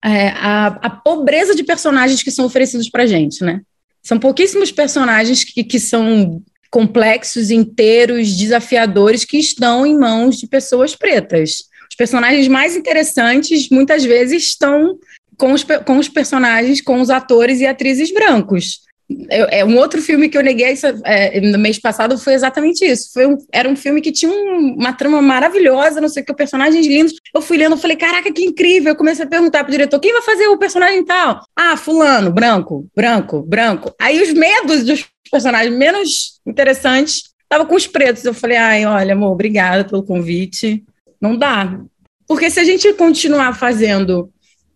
é, 0.05 0.29
a, 0.29 0.67
a, 0.67 0.91
pobreza 0.91 1.55
de 1.55 1.63
personagens 1.63 2.23
que 2.23 2.31
são 2.31 2.47
oferecidos 2.47 2.89
para 2.89 3.07
gente, 3.07 3.45
né? 3.45 3.61
São 4.03 4.19
pouquíssimos 4.19 4.73
personagens 4.73 5.45
que, 5.45 5.63
que 5.63 5.79
são 5.79 6.43
complexos, 6.71 7.51
inteiros, 7.51 8.37
desafiadores 8.37 9.25
que 9.25 9.37
estão 9.37 9.85
em 9.85 9.99
mãos 9.99 10.39
de 10.39 10.47
pessoas 10.47 10.95
pretas. 10.95 11.65
Os 11.91 11.97
personagens 11.97 12.49
mais 12.49 12.77
interessantes 12.77 13.69
muitas 13.69 14.05
vezes 14.05 14.45
estão 14.45 14.99
com 15.37 15.53
os, 15.53 15.65
com 15.85 15.99
os 15.99 16.09
personagens, 16.09 16.81
com 16.81 17.01
os 17.01 17.11
atores 17.11 17.61
e 17.61 17.67
atrizes 17.67 18.13
brancos. 18.13 18.81
Eu, 19.29 19.47
é 19.51 19.65
um 19.65 19.77
outro 19.77 20.01
filme 20.01 20.29
que 20.29 20.39
eu 20.39 20.43
neguei 20.43 20.73
é, 21.05 21.41
no 21.41 21.59
mês 21.59 21.81
passado 21.81 22.17
foi 22.17 22.35
exatamente 22.35 22.85
isso. 22.85 23.13
Foi 23.13 23.27
um, 23.27 23.37
era 23.53 23.69
um 23.69 23.75
filme 23.75 24.01
que 24.01 24.13
tinha 24.13 24.31
um, 24.31 24.75
uma 24.75 24.93
trama 24.93 25.21
maravilhosa, 25.21 26.01
não 26.01 26.09
sei 26.09 26.23
o 26.23 26.27
que, 26.27 26.33
personagens 26.33 26.87
lindos. 26.87 27.15
Eu 27.35 27.43
fui 27.43 27.57
lendo, 27.57 27.77
falei, 27.77 27.97
caraca, 27.97 28.33
que 28.33 28.45
incrível. 28.45 28.93
Eu 28.93 28.97
comecei 28.97 29.25
a 29.25 29.29
perguntar 29.29 29.65
pro 29.65 29.73
diretor, 29.73 29.99
quem 29.99 30.13
vai 30.13 30.23
fazer 30.23 30.47
o 30.47 30.59
personagem 30.59 31.05
tal? 31.05 31.45
Ah, 31.57 31.77
fulano, 31.77 32.31
branco, 32.31 32.87
branco, 32.95 33.43
branco. 33.43 33.93
Aí 34.01 34.23
os 34.23 34.33
medos 34.33 34.85
dos 34.85 35.05
personagens 35.31 35.77
menos 35.77 36.41
interessantes 36.47 37.31
estavam 37.43 37.67
com 37.67 37.75
os 37.75 37.89
pretos. 37.89 38.25
Eu 38.25 38.35
falei, 38.35 38.57
ai, 38.57 38.87
olha, 38.87 39.15
amor, 39.15 39.33
obrigada 39.33 39.85
pelo 39.85 40.05
convite. 40.05 40.85
Não 41.21 41.37
dá. 41.37 41.81
Porque 42.29 42.49
se 42.49 42.61
a 42.61 42.65
gente 42.65 42.93
continuar 42.93 43.55
fazendo 43.59 44.31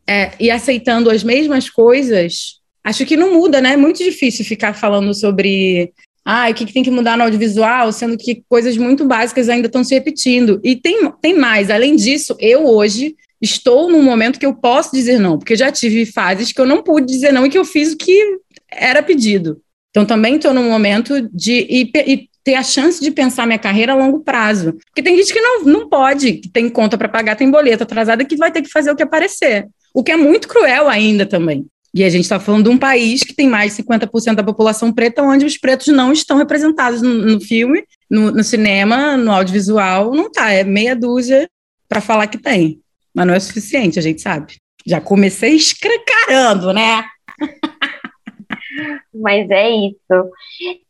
é, 0.08 0.32
e 0.40 0.50
aceitando 0.50 1.08
as 1.08 1.22
mesmas 1.22 1.70
coisas, 1.70 2.63
acho 2.84 3.06
que 3.06 3.16
não 3.16 3.32
muda, 3.32 3.60
né? 3.60 3.72
É 3.72 3.76
muito 3.76 3.98
difícil 3.98 4.44
ficar 4.44 4.74
falando 4.74 5.14
sobre 5.14 5.92
ah, 6.24 6.48
o 6.50 6.54
que, 6.54 6.66
que 6.66 6.72
tem 6.72 6.82
que 6.82 6.90
mudar 6.90 7.16
no 7.16 7.24
audiovisual, 7.24 7.90
sendo 7.92 8.16
que 8.16 8.42
coisas 8.48 8.76
muito 8.76 9.04
básicas 9.04 9.48
ainda 9.48 9.66
estão 9.66 9.82
se 9.82 9.94
repetindo. 9.94 10.60
E 10.62 10.76
tem, 10.76 11.10
tem 11.20 11.36
mais, 11.36 11.70
além 11.70 11.96
disso, 11.96 12.36
eu 12.38 12.66
hoje 12.66 13.16
estou 13.40 13.90
num 13.90 14.02
momento 14.02 14.38
que 14.38 14.46
eu 14.46 14.54
posso 14.54 14.92
dizer 14.92 15.18
não, 15.18 15.38
porque 15.38 15.52
eu 15.52 15.58
já 15.58 15.70
tive 15.70 16.06
fases 16.06 16.52
que 16.52 16.60
eu 16.60 16.66
não 16.66 16.82
pude 16.82 17.06
dizer 17.06 17.32
não 17.32 17.44
e 17.44 17.50
que 17.50 17.58
eu 17.58 17.64
fiz 17.64 17.92
o 17.92 17.96
que 17.96 18.38
era 18.70 19.02
pedido. 19.02 19.60
Então 19.90 20.04
também 20.04 20.36
estou 20.36 20.52
num 20.52 20.68
momento 20.68 21.28
de 21.32 21.66
e, 21.68 21.90
e 22.06 22.28
ter 22.42 22.54
a 22.54 22.62
chance 22.62 23.00
de 23.00 23.10
pensar 23.10 23.46
minha 23.46 23.58
carreira 23.58 23.92
a 23.92 23.96
longo 23.96 24.20
prazo. 24.20 24.74
Porque 24.86 25.02
tem 25.02 25.16
gente 25.16 25.32
que 25.32 25.40
não, 25.40 25.62
não 25.62 25.88
pode, 25.88 26.34
que 26.34 26.48
tem 26.48 26.68
conta 26.68 26.98
para 26.98 27.08
pagar, 27.08 27.36
tem 27.36 27.50
boleto 27.50 27.84
atrasada, 27.84 28.24
que 28.24 28.36
vai 28.36 28.50
ter 28.50 28.60
que 28.60 28.70
fazer 28.70 28.90
o 28.90 28.96
que 28.96 29.02
aparecer. 29.02 29.66
O 29.94 30.02
que 30.02 30.10
é 30.10 30.16
muito 30.16 30.48
cruel 30.48 30.88
ainda 30.88 31.24
também. 31.24 31.66
E 31.94 32.02
a 32.02 32.10
gente 32.10 32.22
está 32.22 32.40
falando 32.40 32.64
de 32.64 32.70
um 32.70 32.76
país 32.76 33.22
que 33.22 33.32
tem 33.32 33.48
mais 33.48 33.76
de 33.76 33.82
50% 33.84 34.34
da 34.34 34.42
população 34.42 34.92
preta, 34.92 35.22
onde 35.22 35.46
os 35.46 35.56
pretos 35.56 35.86
não 35.88 36.12
estão 36.12 36.36
representados 36.36 37.00
no, 37.00 37.14
no 37.14 37.40
filme, 37.40 37.84
no, 38.10 38.32
no, 38.32 38.42
cinema, 38.42 39.16
no 39.16 39.30
audiovisual. 39.30 40.12
Não 40.12 40.28
tá, 40.28 40.50
é 40.50 40.64
meia 40.64 40.96
dúzia 40.96 41.48
para 41.88 42.00
falar 42.00 42.26
que 42.26 42.36
tem. 42.36 42.80
Mas 43.14 43.26
não 43.28 43.34
é 43.34 43.38
suficiente, 43.38 43.96
a 43.96 44.02
gente 44.02 44.20
sabe. 44.20 44.56
Já 44.84 45.00
comecei 45.00 45.54
escrancarando, 45.54 46.72
né? 46.72 47.04
Mas 49.14 49.48
é 49.50 49.70
isso. 49.70 50.30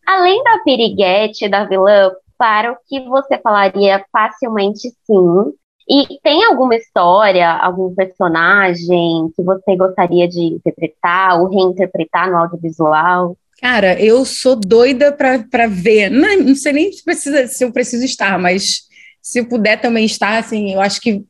Além 0.06 0.42
da 0.42 0.60
piriguete, 0.64 1.50
da 1.50 1.66
vilã, 1.66 2.12
para 2.38 2.72
o 2.72 2.76
que 2.88 3.00
você 3.06 3.38
falaria 3.38 4.02
facilmente 4.10 4.88
sim, 4.88 5.52
e 5.88 6.18
tem 6.22 6.44
alguma 6.44 6.74
história, 6.74 7.48
algum 7.50 7.94
personagem 7.94 9.30
que 9.36 9.42
você 9.42 9.76
gostaria 9.76 10.26
de 10.26 10.40
interpretar 10.40 11.40
ou 11.40 11.48
reinterpretar 11.48 12.30
no 12.30 12.38
audiovisual? 12.38 13.36
Cara, 13.60 14.00
eu 14.00 14.24
sou 14.24 14.56
doida 14.56 15.12
para 15.12 15.66
ver. 15.66 16.10
Não, 16.10 16.40
não, 16.40 16.54
sei 16.54 16.72
nem 16.72 16.92
se, 16.92 17.04
precisa, 17.04 17.46
se 17.46 17.64
eu 17.64 17.72
preciso 17.72 18.04
estar, 18.04 18.38
mas 18.38 18.82
se 19.22 19.38
eu 19.38 19.48
puder 19.48 19.80
também 19.80 20.04
estar, 20.04 20.38
assim, 20.38 20.72
eu 20.72 20.80
acho 20.80 21.00
que 21.00 21.24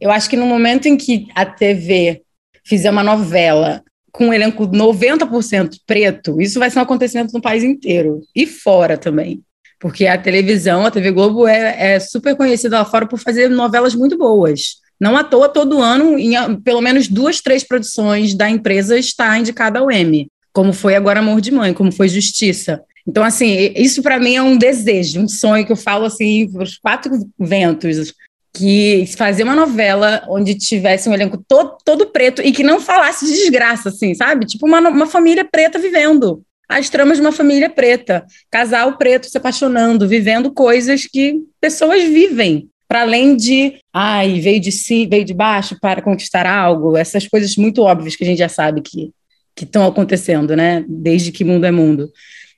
eu 0.00 0.10
acho 0.10 0.28
que 0.28 0.36
no 0.36 0.46
momento 0.46 0.86
em 0.86 0.96
que 0.96 1.26
a 1.34 1.46
TV 1.46 2.22
fizer 2.64 2.90
uma 2.90 3.02
novela 3.02 3.82
com 4.12 4.28
um 4.28 4.32
elenco 4.32 4.66
90% 4.66 5.76
preto, 5.86 6.40
isso 6.40 6.58
vai 6.58 6.70
ser 6.70 6.78
um 6.78 6.82
acontecimento 6.82 7.32
no 7.32 7.40
país 7.40 7.62
inteiro 7.62 8.22
e 8.34 8.46
fora 8.46 8.96
também. 8.96 9.42
Porque 9.78 10.06
a 10.06 10.16
televisão, 10.16 10.86
a 10.86 10.90
TV 10.90 11.10
Globo, 11.10 11.46
é, 11.46 11.94
é 11.94 12.00
super 12.00 12.34
conhecida 12.34 12.78
lá 12.78 12.84
fora 12.84 13.06
por 13.06 13.18
fazer 13.18 13.48
novelas 13.48 13.94
muito 13.94 14.16
boas. 14.16 14.76
Não 14.98 15.16
à 15.16 15.22
toa, 15.22 15.48
todo 15.48 15.80
ano, 15.80 16.18
em 16.18 16.34
pelo 16.60 16.80
menos 16.80 17.08
duas, 17.08 17.40
três 17.40 17.62
produções 17.62 18.34
da 18.34 18.48
empresa 18.48 18.98
está 18.98 19.38
indicada 19.38 19.78
ao 19.78 19.90
M, 19.90 20.26
como 20.52 20.72
foi 20.72 20.94
agora 20.94 21.20
Amor 21.20 21.40
de 21.40 21.50
Mãe, 21.50 21.74
como 21.74 21.92
foi 21.92 22.08
Justiça. 22.08 22.82
Então, 23.06 23.22
assim, 23.22 23.72
isso 23.76 24.02
para 24.02 24.18
mim 24.18 24.34
é 24.34 24.42
um 24.42 24.56
desejo, 24.56 25.20
um 25.20 25.28
sonho 25.28 25.64
que 25.64 25.70
eu 25.70 25.76
falo 25.76 26.06
assim 26.06 26.50
para 26.50 26.62
os 26.62 26.78
quatro 26.78 27.12
ventos, 27.38 28.14
que 28.52 29.04
fazer 29.16 29.42
uma 29.42 29.54
novela 29.54 30.24
onde 30.28 30.54
tivesse 30.54 31.08
um 31.08 31.14
elenco 31.14 31.44
todo, 31.46 31.76
todo 31.84 32.06
preto 32.06 32.40
e 32.40 32.50
que 32.50 32.62
não 32.62 32.80
falasse 32.80 33.26
de 33.26 33.32
desgraça, 33.32 33.90
assim, 33.90 34.14
sabe? 34.14 34.46
Tipo 34.46 34.66
uma, 34.66 34.80
uma 34.80 35.06
família 35.06 35.44
preta 35.44 35.78
vivendo 35.78 36.42
as 36.68 36.90
tramas 36.90 37.18
de 37.18 37.22
uma 37.22 37.32
família 37.32 37.70
preta, 37.70 38.26
casal 38.50 38.96
preto 38.98 39.28
se 39.28 39.38
apaixonando, 39.38 40.08
vivendo 40.08 40.52
coisas 40.52 41.06
que 41.06 41.42
pessoas 41.60 42.02
vivem, 42.04 42.68
para 42.88 43.02
além 43.02 43.36
de, 43.36 43.78
ai, 43.92 44.40
veio 44.40 44.60
de 44.60 44.72
si, 44.72 45.06
veio 45.06 45.24
de 45.24 45.34
baixo 45.34 45.76
para 45.80 46.02
conquistar 46.02 46.46
algo, 46.46 46.96
essas 46.96 47.26
coisas 47.26 47.56
muito 47.56 47.82
óbvias 47.82 48.16
que 48.16 48.24
a 48.24 48.26
gente 48.26 48.38
já 48.38 48.48
sabe 48.48 48.80
que 48.80 49.12
que 49.56 49.64
estão 49.64 49.86
acontecendo, 49.86 50.54
né? 50.54 50.84
Desde 50.86 51.32
que 51.32 51.42
mundo 51.42 51.64
é 51.64 51.70
mundo. 51.70 52.12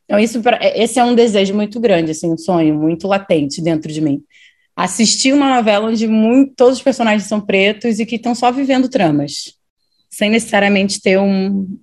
Então 0.04 0.18
isso, 0.18 0.42
esse 0.74 0.98
é 0.98 1.04
um 1.04 1.14
desejo 1.14 1.54
muito 1.54 1.78
grande, 1.78 2.10
assim, 2.10 2.32
um 2.32 2.36
sonho 2.36 2.74
muito 2.74 3.06
latente 3.06 3.62
dentro 3.62 3.92
de 3.92 4.00
mim. 4.00 4.22
Assistir 4.74 5.32
uma 5.32 5.54
novela 5.54 5.88
onde 5.88 6.08
muito, 6.08 6.54
todos 6.56 6.78
os 6.78 6.82
personagens 6.82 7.28
são 7.28 7.40
pretos 7.40 8.00
e 8.00 8.06
que 8.06 8.16
estão 8.16 8.34
só 8.34 8.50
vivendo 8.50 8.88
tramas, 8.88 9.54
sem 10.10 10.30
necessariamente 10.30 11.00
ter 11.00 11.18
um 11.18 11.78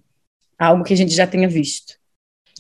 algo 0.60 0.84
que 0.84 0.94
a 0.94 0.98
gente 0.98 1.14
já 1.14 1.26
tenha 1.26 1.48
visto. 1.48 1.95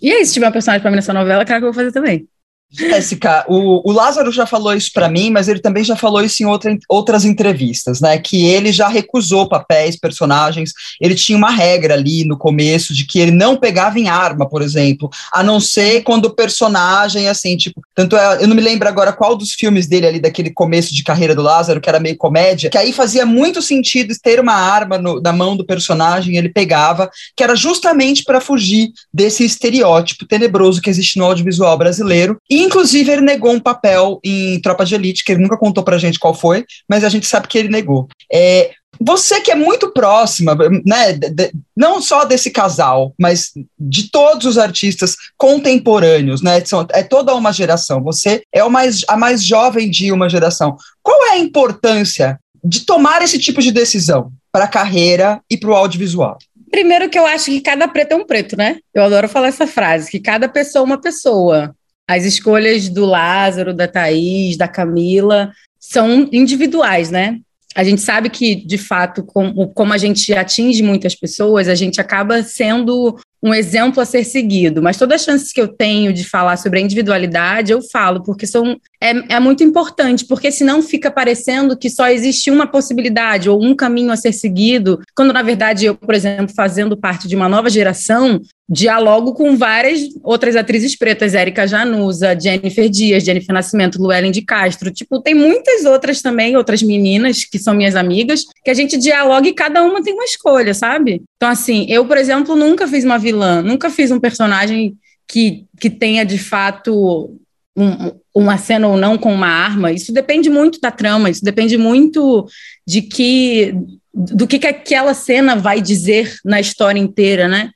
E 0.02 0.12
aí, 0.12 0.26
se 0.26 0.34
tiver 0.34 0.48
um 0.50 0.52
personagem 0.52 0.82
pra 0.82 0.90
mim 0.92 0.96
nessa 0.98 1.14
novela, 1.14 1.46
claro 1.46 1.62
que 1.62 1.66
eu 1.68 1.74
vou 1.74 1.82
fazer 1.82 1.92
também. 1.92 2.28
Jéssica, 2.78 3.46
o, 3.48 3.90
o 3.90 3.92
Lázaro 3.94 4.32
já 4.32 4.46
falou 4.46 4.74
isso 4.74 4.92
para 4.94 5.10
mim, 5.10 5.32
mas 5.32 5.48
ele 5.48 5.60
também 5.60 5.84
já 5.84 5.96
falou 5.96 6.22
isso 6.22 6.44
em 6.44 6.46
outra, 6.46 6.78
outras 6.90 7.24
entrevistas, 7.24 8.02
né? 8.02 8.18
Que 8.18 8.46
ele 8.46 8.72
já 8.72 8.88
recusou 8.88 9.48
papéis, 9.48 9.96
personagens. 9.96 10.74
Ele 11.00 11.16
tinha 11.16 11.38
uma 11.38 11.52
regra 11.52 11.94
ali 11.94 12.26
no 12.26 12.38
começo 12.38 12.94
de 12.94 13.06
que 13.06 13.20
ele 13.20 13.32
não 13.32 13.56
pegava 13.56 14.00
em 14.00 14.10
arma, 14.10 14.48
por 14.48 14.62
exemplo, 14.62 15.10
a 15.32 15.42
não 15.42 15.60
ser 15.60 16.04
quando 16.04 16.26
o 16.26 16.36
personagem, 16.36 17.30
assim, 17.30 17.56
tipo. 17.56 17.82
Tanto 17.94 18.18
é, 18.18 18.44
eu 18.44 18.48
não 18.48 18.56
me 18.56 18.62
lembro 18.62 18.88
agora 18.88 19.14
qual 19.14 19.36
dos 19.36 19.54
filmes 19.54 19.88
dele 19.88 20.08
ali, 20.08 20.20
daquele 20.20 20.52
começo 20.52 20.94
de 20.94 21.04
carreira 21.04 21.34
do 21.34 21.42
Lázaro, 21.42 21.80
que 21.80 21.88
era 21.88 22.00
meio 22.00 22.18
comédia, 22.18 22.70
que 22.70 22.78
aí 22.78 22.92
fazia 22.92 23.26
muito 23.26 23.62
sentido 23.62 24.14
ter 24.22 24.40
uma 24.40 24.54
arma 24.54 24.98
no, 24.98 25.22
na 25.22 25.32
mão 25.32 25.56
do 25.56 25.66
personagem, 25.66 26.36
ele 26.36 26.50
pegava, 26.50 27.10
que 27.36 27.44
era 27.44 27.56
justamente 27.56 28.24
para 28.24 28.42
fugir 28.42 28.90
desse 29.14 29.46
estereótipo 29.46 30.26
tenebroso 30.26 30.82
que 30.82 30.90
existe 30.90 31.18
no 31.18 31.26
audiovisual 31.26 31.78
brasileiro. 31.78 32.38
E 32.50 32.65
Inclusive, 32.66 33.12
ele 33.12 33.22
negou 33.22 33.52
um 33.52 33.60
papel 33.60 34.20
em 34.24 34.60
Tropa 34.60 34.86
de 34.86 34.96
Elite, 34.96 35.24
que 35.24 35.32
ele 35.32 35.42
nunca 35.42 35.58
contou 35.58 35.84
pra 35.84 35.98
gente 35.98 36.20
qual 36.20 36.34
foi, 36.34 36.66
mas 36.90 37.04
a 37.04 37.10
gente 37.10 37.28
sabe 37.28 37.48
que 37.48 37.58
ele 37.58 37.70
negou. 37.70 38.08
É, 38.32 38.72
você 39.00 39.42
que 39.42 39.52
é 39.52 39.56
muito 39.56 39.92
próxima, 39.92 40.56
né, 40.86 41.14
de, 41.14 41.30
de, 41.30 41.52
não 41.76 42.02
só 42.02 42.24
desse 42.24 42.50
casal, 42.50 43.14
mas 43.20 43.52
de 43.78 44.10
todos 44.10 44.46
os 44.46 44.58
artistas 44.58 45.16
contemporâneos, 45.38 46.42
né, 46.42 46.64
são, 46.64 46.86
é 46.92 47.04
toda 47.04 47.36
uma 47.36 47.52
geração. 47.52 48.02
Você 48.04 48.42
é 48.54 48.64
o 48.64 48.70
mais, 48.70 49.02
a 49.08 49.18
mais 49.18 49.44
jovem 49.44 49.90
de 49.90 50.12
uma 50.12 50.30
geração. 50.30 50.76
Qual 51.04 51.26
é 51.28 51.32
a 51.32 51.40
importância 51.40 52.40
de 52.64 52.86
tomar 52.86 53.22
esse 53.22 53.38
tipo 53.38 53.62
de 53.62 53.72
decisão 53.72 54.32
para 54.52 54.66
a 54.66 54.70
carreira 54.70 55.42
e 55.50 55.58
para 55.58 55.70
o 55.70 55.76
audiovisual? 55.76 56.38
Primeiro 56.72 57.10
que 57.10 57.20
eu 57.20 57.26
acho 57.26 57.46
que 57.46 57.62
cada 57.62 57.88
preto 57.88 58.14
é 58.14 58.16
um 58.16 58.26
preto, 58.26 58.58
né? 58.58 58.78
Eu 58.94 59.04
adoro 59.04 59.30
falar 59.30 59.48
essa 59.48 59.68
frase, 59.68 60.10
que 60.10 60.20
cada 60.20 60.50
pessoa 60.50 60.82
é 60.82 60.86
uma 60.86 61.00
pessoa. 61.00 61.75
As 62.08 62.24
escolhas 62.26 62.90
do 62.90 63.06
Lázaro, 63.06 63.74
da 63.74 63.88
Thaís, 63.88 64.58
da 64.58 64.68
Camila 64.68 65.52
são 65.80 66.30
individuais, 66.32 67.10
né? 67.12 67.40
A 67.76 67.84
gente 67.84 68.02
sabe 68.02 68.30
que, 68.30 68.56
de 68.56 68.78
fato, 68.78 69.24
com, 69.24 69.68
como 69.68 69.92
a 69.92 69.98
gente 69.98 70.34
atinge 70.34 70.82
muitas 70.82 71.14
pessoas, 71.14 71.68
a 71.68 71.76
gente 71.76 72.00
acaba 72.00 72.42
sendo 72.42 73.20
um 73.46 73.54
exemplo 73.54 74.02
a 74.02 74.06
ser 74.06 74.24
seguido. 74.24 74.82
Mas 74.82 74.98
todas 74.98 75.22
as 75.22 75.26
chances 75.26 75.54
que 75.54 75.62
eu 75.62 75.68
tenho 75.68 76.12
de 76.12 76.24
falar 76.24 76.58
sobre 76.58 76.80
a 76.80 76.82
individualidade, 76.82 77.72
eu 77.72 77.80
falo, 77.80 78.24
porque 78.24 78.48
são, 78.48 78.76
é, 79.00 79.36
é 79.36 79.40
muito 79.40 79.64
importante, 79.64 80.26
porque 80.26 80.52
senão 80.52 80.82
fica 80.82 81.12
parecendo 81.12 81.78
que 81.78 81.88
só 81.88 82.10
existe 82.10 82.50
uma 82.50 82.66
possibilidade 82.66 83.48
ou 83.48 83.64
um 83.64 83.76
caminho 83.76 84.12
a 84.12 84.18
ser 84.18 84.32
seguido, 84.32 85.00
quando, 85.16 85.32
na 85.32 85.44
verdade, 85.44 85.86
eu, 85.86 85.94
por 85.94 86.16
exemplo, 86.16 86.56
fazendo 86.56 86.98
parte 86.98 87.28
de 87.28 87.36
uma 87.36 87.48
nova 87.48 87.70
geração, 87.70 88.42
dialogo 88.68 89.34
com 89.34 89.56
várias 89.56 90.02
outras 90.24 90.56
atrizes 90.56 90.98
pretas, 90.98 91.36
Érica 91.36 91.68
Januza, 91.68 92.38
Jennifer 92.40 92.90
Dias, 92.90 93.24
Jennifer 93.24 93.54
Nascimento, 93.54 94.02
Luellen 94.02 94.32
de 94.32 94.42
Castro, 94.42 94.92
tipo, 94.92 95.22
tem 95.22 95.36
muitas 95.36 95.86
outras 95.86 96.22
também, 96.22 96.58
outras 96.58 96.82
meninas 96.82 97.44
que 97.44 97.60
são 97.60 97.76
minhas 97.76 97.96
amigas, 97.96 98.44
que 98.64 98.72
a 98.72 98.74
gente 98.74 98.98
dialoga 98.98 99.48
e 99.48 99.54
cada 99.54 99.84
uma 99.84 100.02
tem 100.02 100.14
uma 100.14 100.26
escolha, 100.26 100.74
sabe? 100.74 101.22
Então, 101.38 101.50
assim, 101.50 101.86
eu, 101.88 102.06
por 102.06 102.18
exemplo, 102.18 102.56
nunca 102.56 102.88
fiz 102.88 103.04
uma 103.04 103.20
vilã, 103.36 103.62
nunca 103.62 103.90
fiz 103.90 104.12
um 104.12 104.20
personagem 104.20 104.98
que, 105.28 105.66
que 105.80 105.90
tenha, 105.90 106.26
de 106.26 106.38
fato, 106.38 107.38
um, 107.76 108.12
uma 108.34 108.58
cena 108.58 108.88
ou 108.88 108.98
não 108.98 109.18
com 109.18 109.34
uma 109.34 109.48
arma, 109.48 109.92
isso 109.92 110.14
depende 110.14 110.50
muito 110.50 110.80
da 110.80 110.92
trama, 110.92 111.30
isso 111.30 111.44
depende 111.44 111.78
muito 111.78 112.48
de 112.88 113.02
que 113.02 113.76
do 114.14 114.48
que, 114.48 114.58
que 114.58 114.68
aquela 114.68 115.14
cena 115.14 115.58
vai 115.58 115.82
dizer 115.82 116.36
na 116.46 116.62
história 116.62 117.00
inteira, 117.00 117.50
né? 117.50 117.72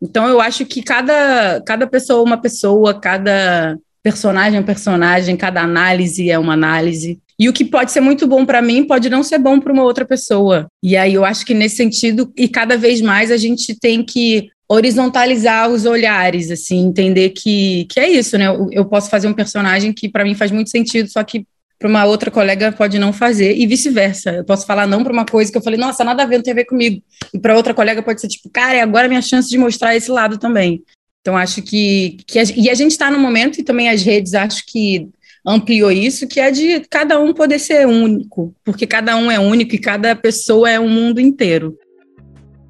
Então 0.00 0.26
eu 0.26 0.40
acho 0.40 0.64
que 0.64 0.82
cada, 0.82 1.62
cada 1.66 1.86
pessoa 1.86 2.20
é 2.20 2.24
uma 2.24 2.38
pessoa, 2.38 2.98
cada 2.98 3.76
personagem 4.02 4.56
é 4.56 4.60
um 4.60 4.64
personagem, 4.64 5.36
cada 5.36 5.60
análise 5.60 6.30
é 6.30 6.38
uma 6.38 6.54
análise. 6.54 7.20
E 7.38 7.48
o 7.48 7.52
que 7.52 7.64
pode 7.64 7.92
ser 7.92 8.00
muito 8.00 8.26
bom 8.26 8.46
para 8.46 8.62
mim 8.62 8.84
pode 8.84 9.10
não 9.10 9.22
ser 9.22 9.38
bom 9.38 9.60
para 9.60 9.72
uma 9.72 9.82
outra 9.82 10.04
pessoa. 10.04 10.66
E 10.82 10.96
aí 10.96 11.14
eu 11.14 11.24
acho 11.24 11.44
que 11.44 11.54
nesse 11.54 11.76
sentido, 11.76 12.32
e 12.36 12.48
cada 12.48 12.76
vez 12.76 13.00
mais 13.00 13.30
a 13.30 13.36
gente 13.36 13.78
tem 13.78 14.02
que 14.02 14.48
horizontalizar 14.72 15.70
os 15.70 15.84
olhares, 15.84 16.50
assim, 16.50 16.86
entender 16.86 17.30
que, 17.30 17.84
que 17.90 18.00
é 18.00 18.08
isso, 18.08 18.38
né? 18.38 18.46
Eu, 18.46 18.68
eu 18.72 18.84
posso 18.86 19.10
fazer 19.10 19.28
um 19.28 19.34
personagem 19.34 19.92
que 19.92 20.08
para 20.08 20.24
mim 20.24 20.34
faz 20.34 20.50
muito 20.50 20.70
sentido, 20.70 21.10
só 21.10 21.22
que 21.22 21.46
para 21.78 21.88
uma 21.88 22.04
outra 22.04 22.30
colega 22.30 22.70
pode 22.72 22.98
não 22.98 23.12
fazer, 23.12 23.56
e 23.56 23.66
vice-versa. 23.66 24.30
Eu 24.30 24.44
posso 24.44 24.64
falar 24.64 24.86
não 24.86 25.02
para 25.02 25.12
uma 25.12 25.26
coisa 25.26 25.50
que 25.50 25.58
eu 25.58 25.62
falei, 25.62 25.78
nossa, 25.78 26.04
nada 26.04 26.22
a 26.22 26.26
ver, 26.26 26.36
não 26.36 26.44
tem 26.44 26.52
a 26.52 26.56
ver 26.56 26.64
comigo. 26.64 27.02
E 27.34 27.38
para 27.38 27.56
outra 27.56 27.74
colega 27.74 28.02
pode 28.02 28.20
ser 28.20 28.28
tipo, 28.28 28.48
cara, 28.48 28.76
é 28.76 28.80
agora 28.80 29.08
minha 29.08 29.20
chance 29.20 29.50
de 29.50 29.58
mostrar 29.58 29.94
esse 29.96 30.10
lado 30.10 30.38
também. 30.38 30.82
Então, 31.20 31.36
acho 31.36 31.60
que. 31.60 32.16
que 32.26 32.38
a, 32.38 32.42
e 32.56 32.70
a 32.70 32.74
gente 32.74 32.92
está 32.92 33.10
no 33.10 33.18
momento, 33.18 33.60
e 33.60 33.64
também 33.64 33.88
as 33.88 34.02
redes, 34.02 34.34
acho 34.34 34.64
que 34.66 35.08
ampliou 35.44 35.90
isso, 35.90 36.26
que 36.26 36.40
é 36.40 36.50
de 36.50 36.80
cada 36.88 37.18
um 37.20 37.34
poder 37.34 37.58
ser 37.58 37.86
único, 37.86 38.54
porque 38.64 38.86
cada 38.86 39.16
um 39.16 39.30
é 39.30 39.38
único 39.38 39.74
e 39.74 39.78
cada 39.78 40.14
pessoa 40.14 40.70
é 40.70 40.78
um 40.78 40.88
mundo 40.88 41.20
inteiro. 41.20 41.76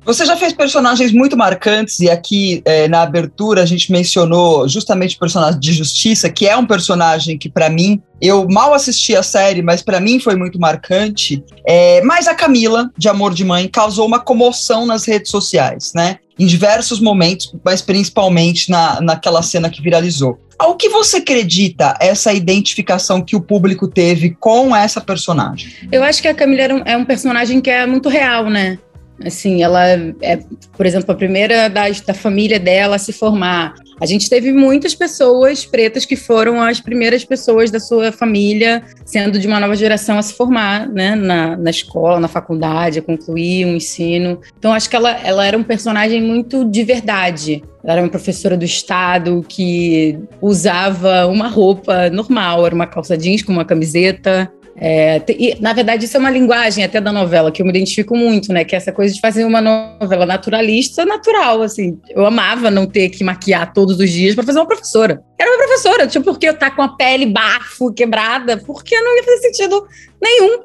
Você 0.05 0.27
já 0.27 0.37
fez 0.37 0.53
personagens 0.53 1.13
muito 1.13 1.37
marcantes, 1.37 2.01
e 2.01 2.11
aqui 2.11 2.61
é, 2.65 2.89
na 2.89 3.03
abertura 3.03 3.63
a 3.63 3.67
gente 3.67 3.93
mencionou 3.93 4.69
justamente 4.69 5.15
o 5.15 5.19
personagem 5.19 5.61
de 5.61 5.73
Justiça, 5.73 6.29
que 6.29 6.49
é 6.49 6.57
um 6.57 6.67
personagem 6.67 7.39
que, 7.39 7.49
para 7.49 7.71
mim, 7.71 8.03
eu 8.21 8.47
mal 8.51 8.75
assisti 8.75 9.15
a 9.15 9.23
série, 9.23 9.63
mas 9.63 9.81
para 9.81 10.01
mim 10.01 10.19
foi 10.19 10.35
muito 10.35 10.59
marcante. 10.59 11.43
É, 11.67 12.03
mas 12.03 12.27
a 12.27 12.35
Camila, 12.35 12.91
de 12.99 13.09
Amor 13.09 13.33
de 13.33 13.45
Mãe, 13.45 13.69
causou 13.69 14.05
uma 14.05 14.19
comoção 14.19 14.85
nas 14.87 15.05
redes 15.05 15.31
sociais, 15.31 15.93
né? 15.95 16.19
Em 16.37 16.47
diversos 16.47 16.99
momentos, 16.99 17.55
mas 17.65 17.81
principalmente 17.81 18.71
na, 18.71 19.01
naquela 19.01 19.41
cena 19.41 19.71
que 19.71 19.81
viralizou. 19.81 20.37
Ao 20.59 20.77
que 20.77 20.89
você 20.89 21.19
acredita 21.19 21.97
essa 22.01 22.33
identificação 22.33 23.21
que 23.23 23.37
o 23.37 23.41
público 23.41 23.87
teve 23.87 24.31
com 24.31 24.75
essa 24.75 25.01
personagem? 25.01 25.73
Eu 25.93 26.03
acho 26.03 26.21
que 26.21 26.29
a 26.29 26.35
Camila 26.35 26.83
é 26.85 26.97
um 26.97 27.05
personagem 27.05 27.61
que 27.61 27.71
é 27.71 27.87
muito 27.87 28.09
real, 28.09 28.51
né? 28.51 28.79
Assim, 29.25 29.63
ela 29.63 29.89
é, 29.89 30.41
por 30.77 30.87
exemplo, 30.87 31.13
a 31.13 31.15
primeira 31.15 31.69
da, 31.69 31.85
da 31.89 32.15
família 32.15 32.59
dela 32.59 32.97
a 32.97 32.99
se 32.99 33.13
formar. 33.13 33.75
A 34.01 34.07
gente 34.07 34.29
teve 34.29 34.53
muitas 34.53 34.95
pessoas 34.95 35.65
pretas 35.65 36.05
que 36.05 36.17
foram 36.17 36.61
as 36.61 36.81
primeiras 36.81 37.25
pessoas 37.25 37.71
da 37.71 37.79
sua 37.79 38.11
família, 38.11 38.83
sendo 39.05 39.39
de 39.39 39.47
uma 39.47 39.61
nova 39.61 39.77
geração 39.77 40.19
a 40.19 40.23
se 40.23 40.35
formar, 40.35 40.89
né, 40.89 41.15
na, 41.15 41.57
na 41.57 41.71
escola, 41.71 42.19
na 42.19 42.27
faculdade, 42.27 42.99
a 42.99 43.03
concluir 43.03 43.65
um 43.65 43.77
ensino. 43.77 44.41
Então, 44.59 44.73
acho 44.73 44.91
que 44.91 44.97
ela, 44.97 45.11
ela 45.23 45.47
era 45.47 45.57
um 45.57 45.63
personagem 45.63 46.21
muito 46.21 46.65
de 46.65 46.83
verdade. 46.83 47.63
Ela 47.85 47.95
era 47.95 48.03
uma 48.03 48.09
professora 48.09 48.57
do 48.57 48.65
Estado 48.65 49.45
que 49.49 50.19
usava 50.41 51.27
uma 51.27 51.49
roupa 51.49 52.11
normal, 52.11 52.67
era 52.67 52.75
uma 52.75 52.87
calça 52.87 53.17
jeans 53.17 53.43
com 53.43 53.53
uma 53.53 53.65
camiseta, 53.65 54.53
é, 54.77 55.23
e, 55.29 55.57
na 55.61 55.73
verdade, 55.73 56.07
isso 56.07 56.17
é 56.17 56.21
uma 56.21 56.31
linguagem 56.31 56.83
até 56.83 57.01
da 57.01 57.13
novela 57.13 57.53
que 57.53 57.61
eu 57.61 57.67
me 57.67 57.71
identifico 57.71 58.17
muito, 58.17 58.53
né? 58.53 58.65
Que 58.65 58.75
é 58.75 58.79
essa 58.79 58.93
coisa 58.93 59.13
de 59.15 59.21
fazer 59.21 59.45
uma 59.45 59.61
novela 59.61 60.25
naturalista, 60.25 61.05
natural, 61.05 61.63
assim. 61.63 61.99
Eu 62.11 62.25
amava 62.25 62.71
não 62.71 62.87
ter 62.87 63.11
que 63.11 63.23
maquiar 63.23 63.73
todos 63.73 63.99
os 63.99 64.11
dias 64.11 64.35
para 64.35 64.45
fazer 64.45 64.59
uma 64.59 64.67
professora. 64.67 65.23
Era 65.39 65.51
uma 65.51 65.59
professora, 65.59 66.07
tipo, 66.07 66.25
porque 66.25 66.49
eu 66.49 66.55
tá 66.55 66.71
com 66.71 66.83
a 66.83 66.89
pele 66.97 67.27
bafo, 67.27 67.93
quebrada, 67.93 68.57
porque 68.57 68.99
não 69.01 69.17
ia 69.17 69.25
fazer 69.25 69.39
sentido 69.39 69.87
nenhum. 70.21 70.61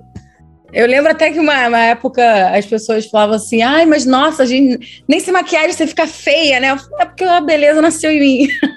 Eu 0.74 0.86
lembro 0.86 1.12
até 1.12 1.32
que 1.32 1.40
uma, 1.40 1.68
uma, 1.68 1.84
época 1.86 2.50
as 2.50 2.66
pessoas 2.66 3.06
falavam 3.06 3.36
assim: 3.36 3.62
ai, 3.62 3.86
mas 3.86 4.06
nossa, 4.06 4.46
gente, 4.46 5.04
nem 5.08 5.20
se 5.20 5.32
maquiagem 5.32 5.72
você 5.72 5.88
fica 5.88 6.06
feia, 6.06 6.60
né? 6.60 6.78
é 7.00 7.06
porque 7.06 7.24
a 7.24 7.40
beleza 7.40 7.82
nasceu 7.82 8.12
em 8.12 8.20
mim. 8.20 8.48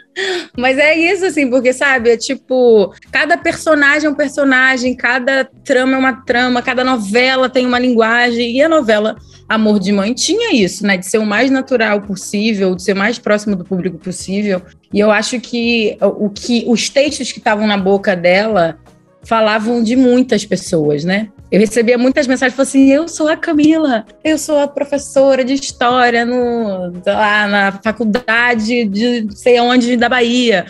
mas 0.57 0.79
é 0.79 0.95
isso, 0.97 1.25
assim, 1.25 1.49
porque 1.49 1.73
sabe, 1.73 2.11
é 2.11 2.17
tipo, 2.17 2.93
cada 3.11 3.37
personagem 3.37 4.07
é 4.07 4.11
um 4.11 4.15
personagem, 4.15 4.95
cada 4.95 5.45
trama 5.65 5.95
é 5.95 5.99
uma 5.99 6.13
trama, 6.13 6.63
cada 6.63 6.85
novela 6.85 7.49
tem 7.49 7.67
uma 7.67 7.79
linguagem, 7.79 8.57
e 8.57 8.63
a 8.63 8.69
novela 8.69 9.17
Amor 9.49 9.81
de 9.81 9.91
Mãe 9.91 10.15
tinha 10.15 10.55
isso, 10.55 10.87
né? 10.87 10.97
De 10.97 11.07
ser 11.07 11.19
o 11.19 11.27
mais 11.27 11.51
natural 11.51 12.01
possível, 12.01 12.75
de 12.75 12.85
ser 12.85 12.93
o 12.93 12.97
mais 12.97 13.19
próximo 13.19 13.57
do 13.57 13.65
público 13.65 13.99
possível. 13.99 14.63
E 14.93 15.01
eu 15.01 15.11
acho 15.11 15.41
que 15.41 15.97
o 16.01 16.31
que 16.31 16.65
os 16.69 16.89
textos 16.89 17.33
que 17.33 17.39
estavam 17.39 17.67
na 17.67 17.77
boca 17.77 18.15
dela 18.15 18.79
falavam 19.25 19.83
de 19.83 19.97
muitas 19.97 20.45
pessoas, 20.45 21.05
né? 21.05 21.31
Eu 21.51 21.59
recebia 21.59 21.99
muitas 21.99 22.29
mensagens, 22.29 22.55
falando 22.55 22.69
assim, 22.69 22.93
eu 22.93 23.09
sou 23.09 23.27
a 23.27 23.37
Camila, 23.37 24.07
eu 24.23 24.39
sou 24.39 24.59
a 24.59 24.69
professora 24.69 25.45
de 25.45 25.55
história 25.55 26.25
no, 26.25 26.93
lá 27.05 27.49
na 27.49 27.73
faculdade 27.83 28.85
de 28.85 29.27
sei 29.35 29.59
onde 29.61 29.97
da 29.97 30.09
Bahia, 30.09 30.65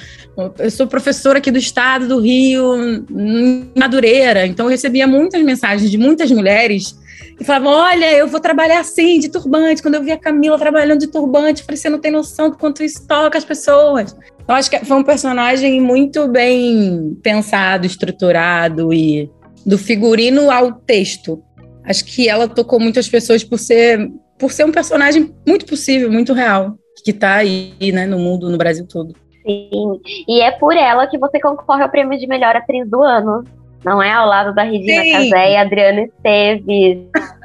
eu 0.58 0.70
sou 0.70 0.86
professora 0.86 1.38
aqui 1.38 1.50
do 1.50 1.58
estado 1.58 2.08
do 2.08 2.18
Rio, 2.18 2.76
em 3.10 3.70
Madureira. 3.76 4.46
Então 4.46 4.66
eu 4.66 4.70
recebia 4.70 5.06
muitas 5.06 5.42
mensagens 5.42 5.90
de 5.90 5.98
muitas 5.98 6.30
mulheres 6.30 6.98
que 7.36 7.44
falavam, 7.44 7.72
olha, 7.72 8.12
eu 8.12 8.26
vou 8.26 8.40
trabalhar 8.40 8.80
assim, 8.80 9.18
de 9.18 9.28
turbante. 9.28 9.82
Quando 9.82 9.96
eu 9.96 10.02
vi 10.02 10.12
a 10.12 10.18
Camila 10.18 10.58
trabalhando 10.58 11.00
de 11.00 11.08
turbante, 11.08 11.60
eu 11.60 11.66
falei, 11.66 11.76
você 11.76 11.90
não 11.90 11.98
tem 11.98 12.10
noção 12.10 12.50
do 12.50 12.56
quanto 12.56 12.82
isso 12.82 13.06
toca 13.06 13.36
as 13.36 13.44
pessoas. 13.44 14.16
Então 14.42 14.56
acho 14.56 14.70
que 14.70 14.84
foi 14.84 14.96
um 14.96 15.04
personagem 15.04 15.80
muito 15.80 16.26
bem 16.28 17.16
pensado, 17.22 17.86
estruturado 17.86 18.92
e 18.92 19.30
do 19.64 19.78
figurino 19.78 20.50
ao 20.50 20.72
texto. 20.72 21.42
Acho 21.84 22.04
que 22.04 22.28
ela 22.28 22.48
tocou 22.48 22.78
muitas 22.78 23.08
pessoas 23.08 23.42
por 23.42 23.58
ser, 23.58 24.10
por 24.38 24.52
ser 24.52 24.64
um 24.64 24.72
personagem 24.72 25.34
muito 25.46 25.66
possível, 25.66 26.10
muito 26.10 26.32
real, 26.32 26.74
que 27.04 27.10
está 27.10 27.36
aí, 27.36 27.74
né, 27.92 28.06
no 28.06 28.18
mundo, 28.18 28.50
no 28.50 28.58
Brasil 28.58 28.86
todo. 28.86 29.14
Sim, 29.44 30.00
e 30.28 30.40
é 30.42 30.50
por 30.50 30.76
ela 30.76 31.06
que 31.06 31.18
você 31.18 31.40
concorre 31.40 31.82
ao 31.82 31.88
prêmio 31.88 32.18
de 32.18 32.26
melhor 32.26 32.54
atriz 32.54 32.88
do 32.88 33.02
ano. 33.02 33.44
Não 33.84 34.02
é 34.02 34.12
ao 34.12 34.26
lado 34.26 34.54
da 34.54 34.62
Regina. 34.62 35.02
Casé 35.10 35.52
e 35.52 35.56
Adriana 35.56 36.02
Esteves. 36.02 36.98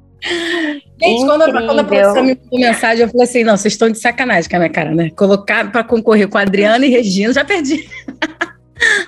Gente, 1.02 1.26
quando, 1.26 1.52
quando, 1.52 1.80
a 1.80 1.84
professora 1.84 2.24
me 2.24 2.36
mandou 2.36 2.60
mensagem, 2.60 3.04
eu 3.04 3.10
falei 3.10 3.24
assim: 3.24 3.44
não, 3.44 3.56
vocês 3.56 3.74
estão 3.74 3.90
de 3.90 4.00
sacanagem 4.00 4.50
com 4.50 4.56
a 4.56 4.60
minha 4.60 4.72
cara, 4.72 4.92
né? 4.92 5.12
Colocar 5.12 5.72
para 5.72 5.84
concorrer 5.84 6.28
com 6.28 6.38
a 6.38 6.42
Adriana 6.42 6.86
e 6.86 6.90
Regina, 6.90 7.32
já 7.32 7.46
perdi. 7.46 7.88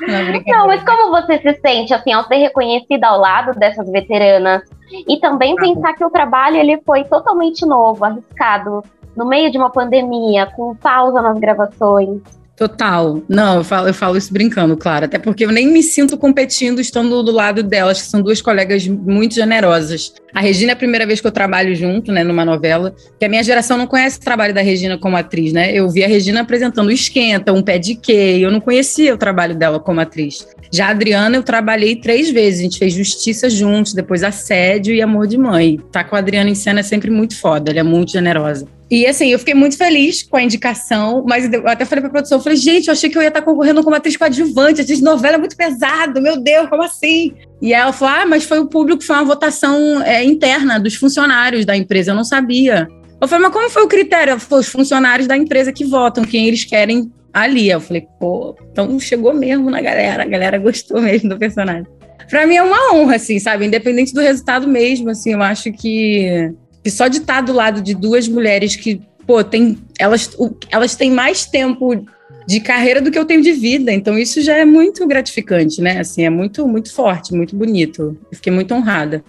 Não, 0.01 0.59
não, 0.59 0.67
mas 0.67 0.83
como 0.83 1.11
você 1.11 1.39
se 1.39 1.53
sente 1.59 1.93
assim 1.93 2.13
ao 2.13 2.23
ser 2.23 2.37
reconhecida 2.37 3.07
ao 3.07 3.19
lado 3.19 3.57
dessas 3.57 3.89
veteranas? 3.89 4.63
E 4.89 5.19
também 5.19 5.53
ah, 5.57 5.61
pensar 5.61 5.93
que 5.93 6.05
o 6.05 6.09
trabalho 6.09 6.57
ele 6.57 6.81
foi 6.85 7.03
totalmente 7.03 7.65
novo, 7.65 8.05
arriscado, 8.05 8.81
no 9.15 9.25
meio 9.25 9.51
de 9.51 9.57
uma 9.57 9.69
pandemia, 9.69 10.45
com 10.55 10.75
pausa 10.75 11.21
nas 11.21 11.37
gravações? 11.39 12.21
Total. 12.57 13.21
Não, 13.29 13.57
eu 13.57 13.63
falo, 13.63 13.87
eu 13.87 13.93
falo 13.93 14.17
isso 14.17 14.33
brincando, 14.33 14.75
claro. 14.75 15.05
Até 15.05 15.19
porque 15.19 15.45
eu 15.45 15.51
nem 15.51 15.67
me 15.67 15.83
sinto 15.83 16.17
competindo 16.17 16.81
estando 16.81 17.21
do 17.21 17.31
lado 17.31 17.61
delas, 17.61 18.01
que 18.01 18.07
são 18.07 18.19
duas 18.19 18.41
colegas 18.41 18.87
muito 18.87 19.35
generosas. 19.35 20.11
A 20.33 20.41
Regina 20.41 20.71
é 20.71 20.73
a 20.73 20.75
primeira 20.75 21.05
vez 21.05 21.21
que 21.21 21.27
eu 21.27 21.31
trabalho 21.31 21.75
junto, 21.75 22.11
né, 22.11 22.23
numa 22.23 22.43
novela, 22.43 22.95
que 23.19 23.25
a 23.25 23.29
minha 23.29 23.43
geração 23.43 23.77
não 23.77 23.85
conhece 23.85 24.17
o 24.17 24.21
trabalho 24.21 24.55
da 24.55 24.61
Regina 24.61 24.97
como 24.97 25.15
atriz, 25.15 25.53
né? 25.53 25.71
Eu 25.71 25.87
vi 25.87 26.03
a 26.03 26.07
Regina 26.07 26.41
apresentando 26.41 26.91
Esquenta, 26.91 27.53
um 27.53 27.61
pé 27.61 27.77
de 27.77 27.93
quê, 27.93 28.39
eu 28.41 28.51
não 28.51 28.59
conhecia 28.59 29.13
o 29.13 29.17
trabalho 29.17 29.55
dela 29.55 29.79
como 29.79 30.01
atriz. 30.01 30.47
Já 30.71 30.87
a 30.87 30.89
Adriana, 30.89 31.35
eu 31.35 31.43
trabalhei 31.43 31.95
três 31.95 32.31
vezes, 32.31 32.59
a 32.59 32.63
gente 32.63 32.79
fez 32.79 32.91
Justiça 32.91 33.51
juntos, 33.51 33.93
depois 33.93 34.23
Assédio 34.23 34.95
e 34.95 35.01
Amor 35.01 35.27
de 35.27 35.37
Mãe. 35.37 35.79
Tá 35.91 36.03
com 36.03 36.15
a 36.15 36.19
Adriana 36.19 36.49
em 36.49 36.55
cena 36.55 36.79
é 36.79 36.83
sempre 36.83 37.11
muito 37.11 37.39
foda, 37.39 37.69
ela 37.69 37.81
é 37.81 37.83
muito 37.83 38.11
generosa. 38.11 38.67
E 38.89 39.05
assim, 39.05 39.29
eu 39.29 39.39
fiquei 39.39 39.53
muito 39.53 39.77
feliz 39.77 40.23
com 40.23 40.37
a 40.37 40.41
indicação, 40.41 41.23
mas 41.27 41.51
eu 41.51 41.67
até 41.67 41.83
falei 41.83 42.01
pra 42.01 42.09
produção, 42.09 42.37
eu 42.37 42.43
falei, 42.43 42.57
gente, 42.57 42.87
eu 42.87 42.93
achei 42.93 43.09
que 43.09 43.17
eu 43.17 43.21
ia 43.21 43.27
estar 43.27 43.41
concorrendo 43.41 43.83
como 43.83 43.95
atriz 43.95 44.15
coadjuvante, 44.15 44.79
atriz 44.79 44.99
de 44.99 45.03
novela 45.03 45.35
é 45.35 45.37
muito 45.37 45.57
pesado, 45.57 46.21
meu 46.21 46.39
Deus, 46.41 46.69
como 46.69 46.83
assim? 46.83 47.33
E 47.61 47.73
ela 47.73 47.91
falou, 47.91 48.15
ah, 48.15 48.25
mas 48.25 48.45
foi 48.45 48.59
o 48.59 48.67
público, 48.67 49.03
foi 49.03 49.15
uma 49.17 49.25
votação 49.25 50.01
é, 50.03 50.23
interna 50.23 50.79
dos 50.79 50.95
funcionários 50.95 51.65
da 51.65 51.75
empresa, 51.75 52.11
eu 52.11 52.15
não 52.15 52.23
sabia. 52.23 52.87
Eu 53.19 53.27
falei, 53.27 53.43
mas 53.43 53.53
como 53.53 53.69
foi 53.69 53.83
o 53.83 53.87
critério? 53.87 54.39
Falou, 54.39 54.61
os 54.61 54.67
funcionários 54.67 55.27
da 55.27 55.35
empresa 55.35 55.73
que 55.73 55.83
votam, 55.83 56.23
quem 56.23 56.47
eles 56.47 56.63
querem 56.63 57.11
ali. 57.33 57.69
Eu 57.69 57.81
falei, 57.81 58.07
pô, 58.19 58.55
então 58.71 58.99
chegou 58.99 59.33
mesmo 59.33 59.69
na 59.69 59.81
galera, 59.81 60.23
a 60.23 60.27
galera 60.27 60.57
gostou 60.57 61.01
mesmo 61.01 61.29
do 61.29 61.37
personagem. 61.37 61.85
Pra 62.29 62.45
mim 62.45 62.55
é 62.55 62.63
uma 62.63 62.93
honra, 62.93 63.15
assim, 63.15 63.39
sabe? 63.39 63.65
Independente 63.65 64.13
do 64.13 64.21
resultado 64.21 64.67
mesmo, 64.67 65.09
assim, 65.09 65.33
eu 65.33 65.41
acho 65.41 65.71
que 65.71 66.53
que 66.87 66.91
só 66.91 67.09
de 67.09 67.17
estar 67.17 67.41
do 67.41 67.51
lado 67.51 67.81
de 67.81 67.93
duas 67.93 68.29
mulheres 68.29 68.77
que, 68.77 69.01
pô, 69.25 69.43
tem, 69.43 69.77
elas, 69.99 70.29
elas 70.71 70.95
têm 70.95 71.11
mais 71.11 71.45
tempo 71.45 72.05
de 72.47 72.61
carreira 72.61 73.01
do 73.01 73.11
que 73.11 73.19
eu 73.19 73.25
tenho 73.25 73.41
de 73.41 73.51
vida. 73.51 73.91
Então 73.91 74.17
isso 74.17 74.41
já 74.41 74.55
é 74.55 74.63
muito 74.63 75.05
gratificante, 75.05 75.81
né? 75.81 75.99
Assim, 75.99 76.23
é 76.23 76.29
muito, 76.29 76.65
muito 76.65 76.93
forte, 76.93 77.33
muito 77.33 77.57
bonito. 77.57 78.17
Eu 78.31 78.37
fiquei 78.37 78.53
muito 78.53 78.73
honrada. 78.73 79.21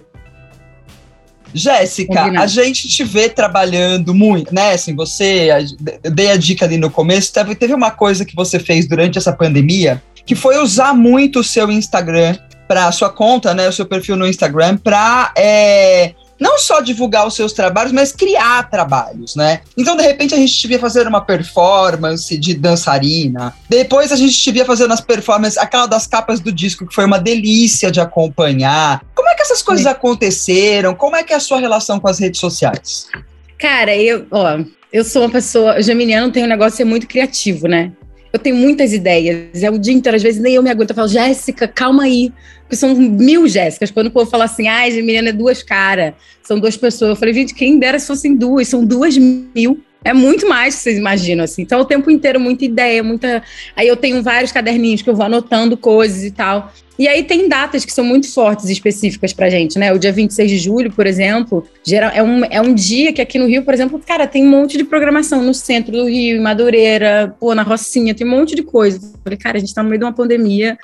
Jéssica, 1.53 2.41
a 2.41 2.47
gente 2.47 2.87
te 2.87 3.03
vê 3.03 3.29
trabalhando 3.29 4.15
muito, 4.15 4.55
né? 4.55 4.75
Assim, 4.75 4.95
você, 4.95 5.49
eu 6.05 6.13
dei 6.13 6.31
a 6.31 6.37
dica 6.37 6.65
ali 6.65 6.77
no 6.77 6.93
começo, 6.93 7.33
teve, 7.33 7.57
teve 7.57 7.75
uma 7.75 7.91
coisa 7.91 8.25
que 8.25 8.37
você 8.37 8.61
fez 8.61 8.87
durante 8.87 9.19
essa 9.19 9.33
pandemia, 9.33 10.01
que 10.25 10.37
foi 10.37 10.59
usar 10.59 10.95
muito 10.95 11.41
o 11.41 11.45
seu 11.45 11.69
Instagram 11.73 12.37
para 12.69 12.93
sua 12.93 13.11
conta, 13.11 13.53
né, 13.55 13.67
o 13.67 13.73
seu 13.73 13.87
perfil 13.87 14.15
no 14.15 14.29
Instagram, 14.29 14.77
para 14.77 15.33
é, 15.35 16.13
não 16.39 16.59
só 16.59 16.81
divulgar 16.81 17.27
os 17.27 17.35
seus 17.35 17.53
trabalhos, 17.53 17.93
mas 17.93 18.13
criar 18.13 18.69
trabalhos, 18.71 19.35
né? 19.35 19.61
Então, 19.77 19.97
de 19.97 20.03
repente, 20.03 20.35
a 20.35 20.39
gente 20.39 20.61
devia 20.61 20.79
fazer 20.79 21.07
uma 21.07 21.21
performance 21.21 22.37
de 22.37 22.55
dançarina. 22.55 23.55
Depois 23.69 24.13
a 24.13 24.17
gente 24.17 24.43
devia 24.45 24.65
fazendo 24.65 24.93
as 24.93 25.01
performances, 25.01 25.59
aquela 25.59 25.87
das 25.87 26.07
capas 26.07 26.41
do 26.41 26.53
disco, 26.53 26.87
que 26.87 26.95
foi 26.95 27.05
uma 27.05 27.19
delícia 27.19 27.91
de 27.91 28.01
acompanhar. 28.01 29.05
Como 29.15 29.29
é 29.29 29.35
que 29.35 29.43
essas 29.43 29.63
coisas 29.63 29.87
aconteceram? 29.87 30.95
Como 30.95 31.17
é 31.17 31.23
que 31.23 31.33
é 31.33 31.37
a 31.37 31.41
sua 31.41 31.59
relação 31.59 31.99
com 31.99 32.09
as 32.09 32.19
redes 32.19 32.41
sociais? 32.41 33.09
Cara, 33.59 33.97
eu, 33.97 34.27
ó, 34.31 34.61
eu 34.93 35.05
sou 35.05 35.23
uma 35.23 35.31
pessoa, 35.31 35.83
geminiano 35.83 36.33
tem 36.33 36.45
um 36.45 36.49
negócio 36.49 36.73
de 36.73 36.77
ser 36.79 36.85
muito 36.85 37.07
criativo, 37.07 37.67
né? 37.67 37.93
Eu 38.33 38.39
tenho 38.39 38.57
muitas 38.57 38.93
ideias, 38.93 39.63
é 39.63 39.71
o 39.71 39.79
dia 39.79 39.95
inteiro, 39.95 40.17
às 40.17 40.23
vezes 40.23 40.41
nem 40.41 40.55
eu 40.55 40.63
me 40.63 40.71
aguento. 40.71 40.91
Eu 40.91 40.97
falo, 40.97 41.09
Jéssica, 41.09 41.67
calma 41.67 42.05
aí. 42.05 42.33
Porque 42.63 42.77
são 42.77 42.95
mil 42.95 43.49
Jéssicas. 43.49 43.91
Quando 43.91 44.09
o 44.09 44.11
povo 44.11 44.31
fala 44.31 44.45
assim, 44.45 44.69
ai, 44.69 44.91
Geminiano 44.91 45.29
é 45.29 45.33
duas 45.33 45.63
caras, 45.63 46.13
são 46.43 46.61
duas 46.61 46.77
pessoas. 46.77 47.11
Eu 47.11 47.17
falei, 47.17 47.33
gente, 47.33 47.55
quem 47.55 47.79
dera 47.79 47.99
se 47.99 48.07
fossem 48.07 48.37
duas, 48.37 48.69
são 48.69 48.85
duas 48.85 49.17
mil. 49.17 49.83
É 50.05 50.13
muito 50.13 50.49
mais 50.49 50.77
que 50.77 50.83
vocês 50.83 50.99
imaginam, 50.99 51.45
assim. 51.45 51.63
Então, 51.63 51.81
o 51.81 51.85
tempo 51.85 52.11
inteiro, 52.11 52.39
muita 52.39 52.65
ideia, 52.65 53.03
muita. 53.03 53.43
Aí 53.75 53.89
eu 53.89 53.97
tenho 53.97 54.23
vários 54.23 54.53
caderninhos 54.53 55.03
que 55.03 55.11
eu 55.11 55.15
vou 55.17 55.25
anotando 55.25 55.77
coisas 55.77 56.23
e 56.23 56.31
tal. 56.31 56.73
E 56.99 57.07
aí 57.07 57.23
tem 57.23 57.49
datas 57.49 57.85
que 57.85 57.93
são 57.93 58.05
muito 58.05 58.33
fortes 58.33 58.69
e 58.69 58.73
específicas 58.73 59.33
pra 59.33 59.49
gente, 59.49 59.79
né? 59.79 59.93
O 59.93 59.99
dia 59.99 60.11
26 60.11 60.51
de 60.51 60.59
julho, 60.59 60.93
por 60.93 61.07
exemplo, 61.07 61.65
geral, 61.85 62.11
é, 62.13 62.23
um, 62.23 62.45
é 62.45 62.61
um 62.61 62.75
dia 62.75 63.13
que 63.13 63.23
aqui 63.23 63.39
no 63.39 63.47
Rio, 63.47 63.63
por 63.63 63.73
exemplo, 63.73 64.01
cara, 64.05 64.27
tem 64.27 64.45
um 64.45 64.51
monte 64.51 64.77
de 64.77 64.83
programação 64.83 65.43
no 65.43 65.55
centro 65.55 65.93
do 65.93 66.09
Rio, 66.09 66.37
em 66.37 66.41
Madureira, 66.41 67.37
pô, 67.39 67.55
na 67.55 67.63
Rocinha, 67.63 68.15
tem 68.15 68.27
um 68.27 68.31
monte 68.31 68.57
de 68.57 68.65
coisa. 68.65 68.99
Eu 68.99 69.21
falei, 69.23 69.39
cara, 69.39 69.59
a 69.59 69.61
gente 69.61 69.73
tá 69.73 69.81
no 69.81 69.89
meio 69.89 70.01
de 70.01 70.05
uma 70.05 70.13
pandemia, 70.13 70.77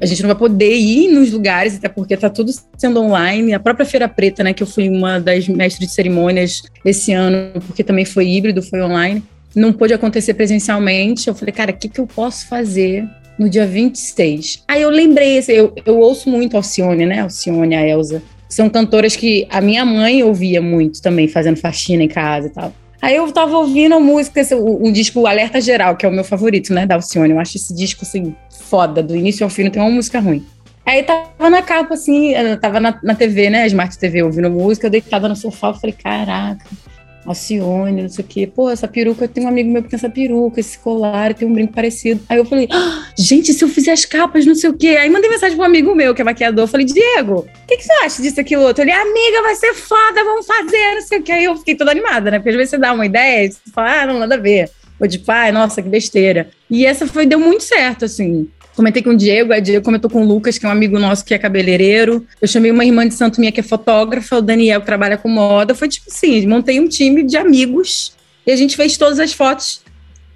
a 0.00 0.06
gente 0.06 0.22
não 0.22 0.28
vai 0.28 0.36
poder 0.36 0.74
ir 0.74 1.08
nos 1.08 1.30
lugares, 1.30 1.76
até 1.76 1.88
porque 1.88 2.16
tá 2.16 2.28
tudo 2.28 2.50
sendo 2.76 3.00
online. 3.00 3.54
A 3.54 3.60
própria 3.60 3.86
Feira 3.86 4.08
Preta, 4.08 4.42
né, 4.42 4.52
que 4.52 4.64
eu 4.64 4.66
fui 4.66 4.88
uma 4.88 5.20
das 5.20 5.46
mestres 5.46 5.88
de 5.88 5.94
cerimônias 5.94 6.62
esse 6.84 7.12
ano, 7.12 7.60
porque 7.64 7.84
também 7.84 8.04
foi 8.04 8.26
híbrido, 8.26 8.60
foi 8.60 8.82
online 8.82 9.22
não 9.54 9.72
pôde 9.72 9.92
acontecer 9.92 10.34
presencialmente. 10.34 11.28
Eu 11.28 11.34
falei, 11.34 11.52
cara, 11.52 11.72
o 11.72 11.76
que, 11.76 11.88
que 11.88 12.00
eu 12.00 12.06
posso 12.06 12.46
fazer 12.46 13.08
no 13.40 13.48
dia 13.48 13.66
26. 13.66 14.64
Aí 14.68 14.82
eu 14.82 14.90
lembrei, 14.90 15.38
assim, 15.38 15.52
eu, 15.52 15.72
eu 15.86 15.98
ouço 15.98 16.28
muito 16.28 16.58
Alcione, 16.58 17.06
né? 17.06 17.20
Alcione, 17.20 17.74
a 17.74 17.88
Elsa. 17.88 18.22
São 18.46 18.68
cantoras 18.68 19.16
que 19.16 19.46
a 19.48 19.62
minha 19.62 19.82
mãe 19.82 20.22
ouvia 20.22 20.60
muito 20.60 21.00
também, 21.00 21.26
fazendo 21.26 21.56
faxina 21.56 22.02
em 22.02 22.08
casa 22.08 22.48
e 22.48 22.50
tal. 22.50 22.74
Aí 23.00 23.16
eu 23.16 23.32
tava 23.32 23.56
ouvindo 23.56 23.94
a 23.94 24.00
música, 24.00 24.42
um 24.54 24.92
disco 24.92 25.26
Alerta 25.26 25.58
Geral, 25.58 25.96
que 25.96 26.04
é 26.04 26.08
o 26.08 26.12
meu 26.12 26.22
favorito, 26.22 26.74
né, 26.74 26.84
da 26.84 26.96
Alcione. 26.96 27.30
Eu 27.30 27.40
acho 27.40 27.56
esse 27.56 27.74
disco, 27.74 28.02
assim, 28.02 28.36
foda, 28.50 29.02
do 29.02 29.16
início 29.16 29.42
ao 29.42 29.48
fim, 29.48 29.64
não 29.64 29.70
tem 29.70 29.80
uma 29.80 29.90
música 29.90 30.20
ruim. 30.20 30.44
Aí 30.84 31.02
tava 31.02 31.48
na 31.48 31.62
capa, 31.62 31.94
assim, 31.94 32.34
tava 32.60 32.78
na, 32.78 32.98
na 33.02 33.14
TV, 33.14 33.48
né, 33.48 33.66
Smart 33.68 33.96
TV, 33.96 34.22
ouvindo 34.22 34.50
música, 34.50 34.86
eu 34.86 34.90
deitada 34.90 35.28
no 35.28 35.36
sofá, 35.36 35.68
eu 35.68 35.74
falei, 35.74 35.96
caraca, 35.96 36.66
Alcione, 37.26 38.02
não 38.02 38.08
sei 38.08 38.24
o 38.24 38.28
quê. 38.28 38.46
Pô, 38.46 38.70
essa 38.70 38.88
peruca, 38.88 39.24
eu 39.24 39.28
tenho 39.28 39.46
um 39.46 39.50
amigo 39.50 39.70
meu 39.70 39.82
que 39.82 39.88
tem 39.88 39.96
essa 39.96 40.08
peruca, 40.08 40.60
esse 40.60 40.78
colar, 40.78 41.34
tem 41.34 41.46
um 41.46 41.52
brinco 41.52 41.72
parecido. 41.72 42.20
Aí 42.28 42.38
eu 42.38 42.44
falei, 42.44 42.68
ah, 42.70 43.06
gente, 43.16 43.52
se 43.52 43.62
eu 43.64 43.68
fizer 43.68 43.92
as 43.92 44.04
capas, 44.04 44.46
não 44.46 44.54
sei 44.54 44.70
o 44.70 44.76
quê. 44.76 44.96
Aí 44.98 45.10
mandei 45.10 45.30
mensagem 45.30 45.56
pro 45.56 45.66
amigo 45.66 45.94
meu, 45.94 46.14
que 46.14 46.22
é 46.22 46.24
maquiador. 46.24 46.64
Eu 46.64 46.68
falei, 46.68 46.86
Diego, 46.86 47.40
o 47.40 47.66
que, 47.66 47.76
que 47.76 47.84
você 47.84 47.92
acha 48.04 48.22
disso, 48.22 48.40
aquilo, 48.40 48.62
outro? 48.62 48.82
Ele, 48.82 48.92
amiga, 48.92 49.42
vai 49.42 49.54
ser 49.54 49.74
foda, 49.74 50.24
vamos 50.24 50.46
fazer, 50.46 50.94
não 50.94 51.02
sei 51.02 51.18
o 51.18 51.22
quê. 51.22 51.32
Aí 51.32 51.44
eu 51.44 51.56
fiquei 51.56 51.74
toda 51.74 51.90
animada, 51.90 52.30
né? 52.30 52.38
Porque 52.38 52.50
às 52.50 52.56
vezes 52.56 52.70
você 52.70 52.78
dá 52.78 52.92
uma 52.92 53.06
ideia 53.06 53.50
você 53.50 53.58
fala, 53.72 54.02
ah, 54.02 54.06
não, 54.06 54.18
nada 54.18 54.34
a 54.34 54.38
ver. 54.38 54.70
Ou 54.98 55.06
de 55.06 55.18
pai, 55.18 55.50
nossa, 55.50 55.82
que 55.82 55.88
besteira. 55.88 56.50
E 56.68 56.84
essa 56.84 57.06
foi, 57.06 57.26
deu 57.26 57.38
muito 57.38 57.64
certo, 57.64 58.04
assim. 58.04 58.48
Comentei 58.74 59.02
com 59.02 59.10
o 59.10 59.16
Diego, 59.16 59.52
a 59.52 59.58
Diego 59.58 59.84
comentou 59.84 60.10
com 60.10 60.22
o 60.22 60.26
Lucas, 60.26 60.56
que 60.56 60.64
é 60.64 60.68
um 60.68 60.72
amigo 60.72 60.98
nosso 60.98 61.24
que 61.24 61.34
é 61.34 61.38
cabeleireiro. 61.38 62.26
Eu 62.40 62.48
chamei 62.48 62.70
uma 62.70 62.84
irmã 62.84 63.06
de 63.06 63.14
santo 63.14 63.40
minha 63.40 63.52
que 63.52 63.60
é 63.60 63.62
fotógrafa, 63.62 64.38
o 64.38 64.42
Daniel 64.42 64.80
que 64.80 64.86
trabalha 64.86 65.18
com 65.18 65.28
moda. 65.28 65.74
Foi 65.74 65.88
tipo 65.88 66.06
assim, 66.10 66.46
montei 66.46 66.80
um 66.80 66.88
time 66.88 67.22
de 67.22 67.36
amigos 67.36 68.14
e 68.46 68.52
a 68.52 68.56
gente 68.56 68.76
fez 68.76 68.96
todas 68.96 69.18
as 69.18 69.32
fotos 69.32 69.82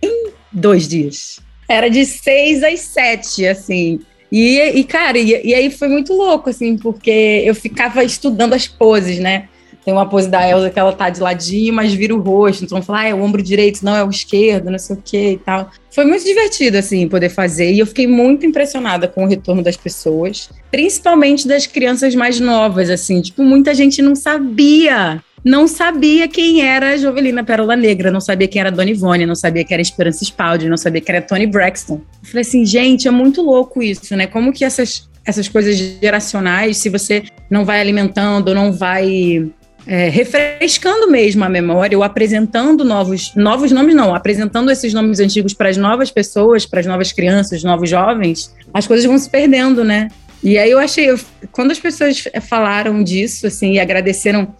em 0.02 0.30
dois 0.52 0.86
dias. 0.86 1.40
Era 1.68 1.88
de 1.88 2.04
seis 2.04 2.62
às 2.62 2.80
sete, 2.80 3.46
assim. 3.46 4.00
E, 4.30 4.58
e 4.58 4.84
cara, 4.84 5.16
e, 5.18 5.46
e 5.46 5.54
aí 5.54 5.70
foi 5.70 5.88
muito 5.88 6.12
louco, 6.12 6.50
assim, 6.50 6.76
porque 6.76 7.42
eu 7.44 7.54
ficava 7.54 8.02
estudando 8.02 8.52
as 8.52 8.66
poses, 8.66 9.18
né? 9.18 9.48
Tem 9.84 9.92
uma 9.92 10.08
pose 10.08 10.28
da 10.28 10.48
Elsa 10.48 10.70
que 10.70 10.78
ela 10.78 10.92
tá 10.92 11.10
de 11.10 11.20
ladinho, 11.20 11.74
mas 11.74 11.92
vira 11.92 12.14
o 12.14 12.20
rosto. 12.20 12.64
Então, 12.64 12.80
falar, 12.80 13.00
ah, 13.00 13.08
é 13.08 13.14
o 13.14 13.22
ombro 13.22 13.42
direito, 13.42 13.84
não 13.84 13.94
é 13.94 14.02
o 14.02 14.08
esquerdo, 14.08 14.70
não 14.70 14.78
sei 14.78 14.96
o 14.96 15.02
que 15.04 15.30
e 15.32 15.38
tal. 15.38 15.70
Foi 15.90 16.04
muito 16.04 16.24
divertido, 16.24 16.78
assim, 16.78 17.06
poder 17.08 17.28
fazer. 17.28 17.70
E 17.72 17.78
eu 17.78 17.86
fiquei 17.86 18.06
muito 18.06 18.46
impressionada 18.46 19.06
com 19.06 19.24
o 19.24 19.28
retorno 19.28 19.62
das 19.62 19.76
pessoas, 19.76 20.48
principalmente 20.70 21.46
das 21.46 21.66
crianças 21.66 22.14
mais 22.14 22.40
novas, 22.40 22.88
assim. 22.88 23.20
Tipo, 23.20 23.42
muita 23.42 23.74
gente 23.74 24.00
não 24.00 24.14
sabia 24.14 25.22
não 25.44 25.68
sabia 25.68 26.26
quem 26.26 26.66
era 26.66 26.96
Jovelina 26.96 27.44
Pérola 27.44 27.76
Negra, 27.76 28.10
não 28.10 28.20
sabia 28.20 28.48
quem 28.48 28.60
era 28.60 28.72
Dona 28.72 28.88
Ivone, 28.88 29.26
não 29.26 29.34
sabia 29.34 29.62
que 29.62 29.74
era 29.74 29.82
Esperança 29.82 30.24
Spaldi, 30.24 30.70
não 30.70 30.78
sabia 30.78 31.02
que 31.02 31.10
era 31.10 31.20
Tony 31.20 31.46
Braxton. 31.46 32.00
Eu 32.22 32.28
falei 32.28 32.40
assim, 32.40 32.64
gente, 32.64 33.06
é 33.06 33.10
muito 33.10 33.42
louco 33.42 33.82
isso, 33.82 34.16
né? 34.16 34.26
Como 34.26 34.54
que 34.54 34.64
essas, 34.64 35.06
essas 35.22 35.46
coisas 35.46 35.76
geracionais, 35.76 36.78
se 36.78 36.88
você 36.88 37.24
não 37.50 37.62
vai 37.62 37.78
alimentando, 37.78 38.54
não 38.54 38.72
vai 38.72 39.50
é, 39.86 40.08
refrescando 40.08 41.10
mesmo 41.10 41.44
a 41.44 41.48
memória 41.48 41.96
ou 41.96 42.02
apresentando 42.02 42.84
novos, 42.84 43.34
novos 43.34 43.70
nomes, 43.70 43.94
não, 43.94 44.14
apresentando 44.14 44.70
esses 44.70 44.94
nomes 44.94 45.20
antigos 45.20 45.52
para 45.52 45.68
as 45.68 45.76
novas 45.76 46.10
pessoas, 46.10 46.64
para 46.64 46.80
as 46.80 46.86
novas 46.86 47.12
crianças, 47.12 47.62
novos 47.62 47.90
jovens, 47.90 48.54
as 48.72 48.86
coisas 48.86 49.04
vão 49.04 49.18
se 49.18 49.28
perdendo, 49.28 49.84
né? 49.84 50.08
E 50.42 50.58
aí 50.58 50.70
eu 50.70 50.78
achei, 50.78 51.10
eu, 51.10 51.18
quando 51.52 51.70
as 51.70 51.78
pessoas 51.78 52.24
falaram 52.42 53.02
disso, 53.02 53.46
assim, 53.46 53.72
e 53.72 53.80
agradeceram, 53.80 54.54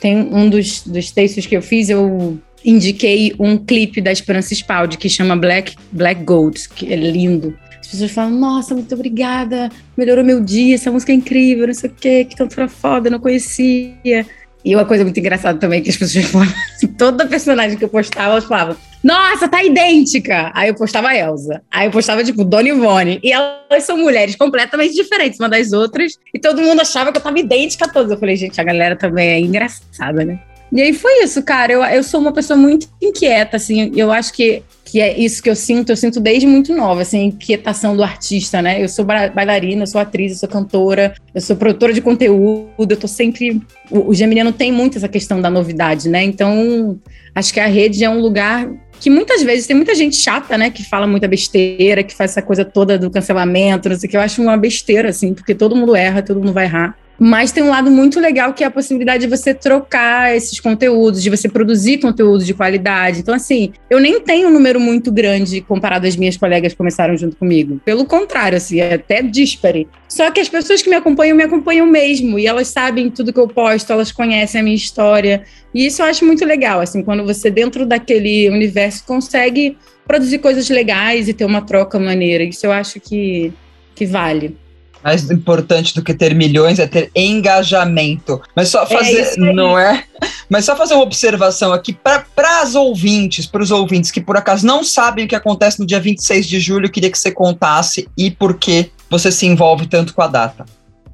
tem 0.00 0.16
um 0.16 0.48
dos, 0.48 0.82
dos 0.82 1.10
textos 1.10 1.46
que 1.46 1.56
eu 1.56 1.62
fiz, 1.62 1.88
eu 1.88 2.38
indiquei 2.64 3.34
um 3.38 3.56
clipe 3.56 4.00
da 4.00 4.12
Esperança 4.12 4.52
Spaldi 4.52 4.98
que 4.98 5.08
chama 5.08 5.36
Black, 5.36 5.76
Black 5.92 6.22
Gold, 6.24 6.68
que 6.70 6.92
é 6.92 6.96
lindo. 6.96 7.56
As 7.80 7.88
pessoas 7.88 8.10
falam, 8.10 8.32
nossa, 8.32 8.74
muito 8.74 8.94
obrigada, 8.94 9.70
melhorou 9.96 10.22
meu 10.22 10.40
dia, 10.40 10.74
essa 10.74 10.92
música 10.92 11.10
é 11.10 11.14
incrível, 11.14 11.66
não 11.66 11.74
sei 11.74 11.90
o 11.90 11.92
quê, 11.92 12.24
que 12.24 12.36
cantora 12.36 12.68
foda, 12.68 13.10
não 13.10 13.18
conhecia. 13.18 14.26
E 14.64 14.74
uma 14.74 14.84
coisa 14.84 15.04
muito 15.04 15.18
engraçada 15.18 15.58
também 15.58 15.82
que 15.82 15.90
as 15.90 15.96
pessoas 15.96 16.24
falavam, 16.30 16.54
toda 16.98 17.26
personagem 17.26 17.78
que 17.78 17.84
eu 17.84 17.88
postava, 17.88 18.32
elas 18.32 18.44
falavam, 18.44 18.76
nossa, 19.02 19.48
tá 19.48 19.64
idêntica! 19.64 20.50
Aí 20.54 20.68
eu 20.68 20.74
postava 20.74 21.08
a 21.08 21.16
Elsa. 21.16 21.62
Aí 21.70 21.86
eu 21.86 21.90
postava, 21.90 22.22
tipo, 22.22 22.44
Dona 22.44 22.68
Ivone. 22.68 23.18
E 23.22 23.32
elas 23.32 23.84
são 23.84 23.96
mulheres 23.96 24.36
completamente 24.36 24.94
diferentes 24.94 25.40
uma 25.40 25.48
das 25.48 25.72
outras. 25.72 26.18
E 26.34 26.38
todo 26.38 26.60
mundo 26.60 26.80
achava 26.80 27.10
que 27.10 27.16
eu 27.16 27.22
tava 27.22 27.38
idêntica 27.38 27.86
a 27.86 27.88
todas. 27.88 28.10
Eu 28.10 28.18
falei, 28.18 28.36
gente, 28.36 28.60
a 28.60 28.64
galera 28.64 28.96
também 28.96 29.28
é 29.30 29.40
engraçada, 29.40 30.24
né? 30.24 30.38
E 30.72 30.80
aí 30.80 30.92
foi 30.92 31.24
isso, 31.24 31.42
cara. 31.42 31.72
Eu, 31.72 31.82
eu 31.84 32.02
sou 32.02 32.20
uma 32.20 32.32
pessoa 32.32 32.56
muito 32.56 32.88
inquieta, 33.02 33.56
assim. 33.56 33.92
Eu 33.96 34.12
acho 34.12 34.32
que, 34.32 34.62
que 34.84 35.00
é 35.00 35.18
isso 35.18 35.42
que 35.42 35.50
eu 35.50 35.56
sinto. 35.56 35.90
Eu 35.90 35.96
sinto 35.96 36.20
desde 36.20 36.46
muito 36.46 36.74
nova, 36.74 37.02
assim, 37.02 37.24
inquietação 37.24 37.96
do 37.96 38.02
artista, 38.02 38.62
né? 38.62 38.82
Eu 38.82 38.88
sou 38.88 39.04
bailarina, 39.04 39.82
eu 39.82 39.86
sou 39.86 40.00
atriz, 40.00 40.32
eu 40.32 40.38
sou 40.38 40.48
cantora, 40.48 41.14
eu 41.34 41.40
sou 41.40 41.56
produtora 41.56 41.92
de 41.92 42.00
conteúdo. 42.00 42.70
Eu 42.92 42.96
tô 42.96 43.08
sempre. 43.08 43.60
O, 43.90 44.10
o 44.10 44.14
Geminiano 44.14 44.52
tem 44.52 44.70
muito 44.70 44.96
essa 44.96 45.08
questão 45.08 45.40
da 45.40 45.50
novidade, 45.50 46.08
né? 46.08 46.22
Então, 46.22 46.98
acho 47.34 47.52
que 47.52 47.60
a 47.60 47.66
rede 47.66 48.04
é 48.04 48.10
um 48.10 48.20
lugar 48.20 48.70
que 49.00 49.08
muitas 49.08 49.42
vezes 49.42 49.66
tem 49.66 49.74
muita 49.74 49.94
gente 49.94 50.16
chata, 50.16 50.58
né, 50.58 50.68
que 50.68 50.84
fala 50.84 51.06
muita 51.06 51.26
besteira, 51.26 52.02
que 52.02 52.14
faz 52.14 52.32
essa 52.32 52.42
coisa 52.42 52.66
toda 52.66 52.98
do 52.98 53.10
cancelamento, 53.10 53.88
não 53.88 53.96
sei 53.96 54.06
o 54.06 54.10
que. 54.10 54.16
Eu 54.16 54.20
acho 54.20 54.42
uma 54.42 54.58
besteira, 54.58 55.08
assim, 55.08 55.32
porque 55.32 55.54
todo 55.54 55.74
mundo 55.74 55.96
erra, 55.96 56.22
todo 56.22 56.38
mundo 56.38 56.52
vai 56.52 56.66
errar. 56.66 56.94
Mas 57.22 57.52
tem 57.52 57.62
um 57.62 57.68
lado 57.68 57.90
muito 57.90 58.18
legal 58.18 58.54
que 58.54 58.64
é 58.64 58.66
a 58.66 58.70
possibilidade 58.70 59.26
de 59.26 59.36
você 59.36 59.52
trocar 59.52 60.34
esses 60.34 60.58
conteúdos, 60.58 61.22
de 61.22 61.28
você 61.28 61.50
produzir 61.50 61.98
conteúdo 61.98 62.42
de 62.42 62.54
qualidade. 62.54 63.20
Então, 63.20 63.34
assim, 63.34 63.74
eu 63.90 64.00
nem 64.00 64.22
tenho 64.22 64.48
um 64.48 64.50
número 64.50 64.80
muito 64.80 65.12
grande 65.12 65.60
comparado 65.60 66.06
às 66.06 66.16
minhas 66.16 66.38
colegas 66.38 66.72
que 66.72 66.78
começaram 66.78 67.14
junto 67.18 67.36
comigo. 67.36 67.78
Pelo 67.84 68.06
contrário, 68.06 68.56
assim, 68.56 68.80
é 68.80 68.94
até 68.94 69.20
dispare. 69.20 69.86
Só 70.08 70.30
que 70.30 70.40
as 70.40 70.48
pessoas 70.48 70.80
que 70.80 70.88
me 70.88 70.96
acompanham, 70.96 71.36
me 71.36 71.42
acompanham 71.42 71.86
mesmo. 71.86 72.38
E 72.38 72.46
elas 72.46 72.68
sabem 72.68 73.10
tudo 73.10 73.34
que 73.34 73.38
eu 73.38 73.46
posto, 73.48 73.92
elas 73.92 74.10
conhecem 74.10 74.58
a 74.58 74.64
minha 74.64 74.74
história. 74.74 75.42
E 75.74 75.84
isso 75.84 76.00
eu 76.00 76.06
acho 76.06 76.24
muito 76.24 76.46
legal, 76.46 76.80
assim, 76.80 77.02
quando 77.02 77.22
você, 77.22 77.50
dentro 77.50 77.84
daquele 77.84 78.48
universo, 78.48 79.04
consegue 79.04 79.76
produzir 80.06 80.38
coisas 80.38 80.70
legais 80.70 81.28
e 81.28 81.34
ter 81.34 81.44
uma 81.44 81.60
troca 81.60 81.98
maneira. 81.98 82.44
Isso 82.44 82.64
eu 82.64 82.72
acho 82.72 82.98
que, 82.98 83.52
que 83.94 84.06
vale 84.06 84.56
mais 85.02 85.30
importante 85.30 85.94
do 85.94 86.02
que 86.02 86.14
ter 86.14 86.34
milhões 86.34 86.78
é 86.78 86.86
ter 86.86 87.10
engajamento. 87.14 88.40
Mas 88.54 88.68
só 88.68 88.82
é 88.82 88.86
fazer, 88.86 89.20
é 89.20 89.36
não 89.36 89.78
é? 89.78 90.04
Mas 90.48 90.64
só 90.64 90.76
fazer 90.76 90.94
uma 90.94 91.02
observação 91.02 91.72
aqui 91.72 91.92
para 91.92 92.24
as 92.60 92.74
ouvintes, 92.74 93.46
para 93.46 93.62
os 93.62 93.70
ouvintes 93.70 94.10
que 94.10 94.20
por 94.20 94.36
acaso 94.36 94.66
não 94.66 94.82
sabem 94.84 95.24
o 95.24 95.28
que 95.28 95.34
acontece 95.34 95.80
no 95.80 95.86
dia 95.86 96.00
26 96.00 96.46
de 96.46 96.60
julho, 96.60 96.86
eu 96.86 96.90
queria 96.90 97.10
que 97.10 97.18
você 97.18 97.30
contasse 97.30 98.08
e 98.16 98.30
por 98.30 98.58
que 98.58 98.90
você 99.08 99.30
se 99.32 99.46
envolve 99.46 99.86
tanto 99.86 100.14
com 100.14 100.22
a 100.22 100.26
data. 100.26 100.64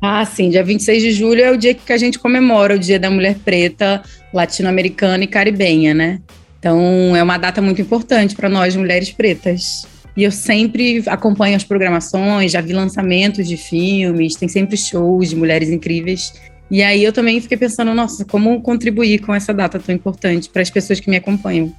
Ah, 0.01 0.25
sim, 0.25 0.51
dia 0.51 0.63
26 0.63 1.03
de 1.03 1.13
julho 1.13 1.43
é 1.43 1.51
o 1.51 1.57
dia 1.57 1.75
que 1.75 1.93
a 1.93 1.99
gente 1.99 2.19
comemora 2.19 2.75
o 2.75 2.79
Dia 2.79 2.99
da 2.99 3.11
Mulher 3.11 3.37
Preta, 3.45 4.03
latino-americana 4.33 5.25
e 5.25 5.27
caribenha, 5.27 5.95
né? 5.95 6.21
Então 6.59 7.15
é 7.17 7.23
uma 7.23 7.39
data 7.39 7.63
muito 7.63 7.81
importante 7.81 8.35
para 8.35 8.49
nós 8.49 8.77
mulheres 8.77 9.11
pretas. 9.11 9.87
E 10.17 10.25
eu 10.25 10.31
sempre 10.31 11.03
acompanho 11.07 11.57
as 11.57 11.65
programações, 11.65 12.53
já 12.53 12.61
vi 12.61 12.73
lançamentos 12.73 13.47
de 13.47 13.57
filmes, 13.57 14.35
tem 14.35 14.49
sempre 14.49 14.77
shows 14.77 15.31
de 15.31 15.37
mulheres 15.37 15.69
incríveis. 15.69 16.33
E 16.71 16.83
aí 16.83 17.05
eu 17.05 17.13
também 17.13 17.41
fiquei 17.41 17.57
pensando, 17.57 17.95
nossa, 17.95 18.25
como 18.25 18.61
contribuir 18.63 19.21
com 19.25 19.35
essa 19.35 19.53
data 19.53 19.79
tão 19.79 19.95
importante 19.95 20.49
para 20.49 20.63
as 20.63 20.71
pessoas 20.71 20.99
que 20.99 21.11
me 21.11 21.17
acompanham. 21.17 21.73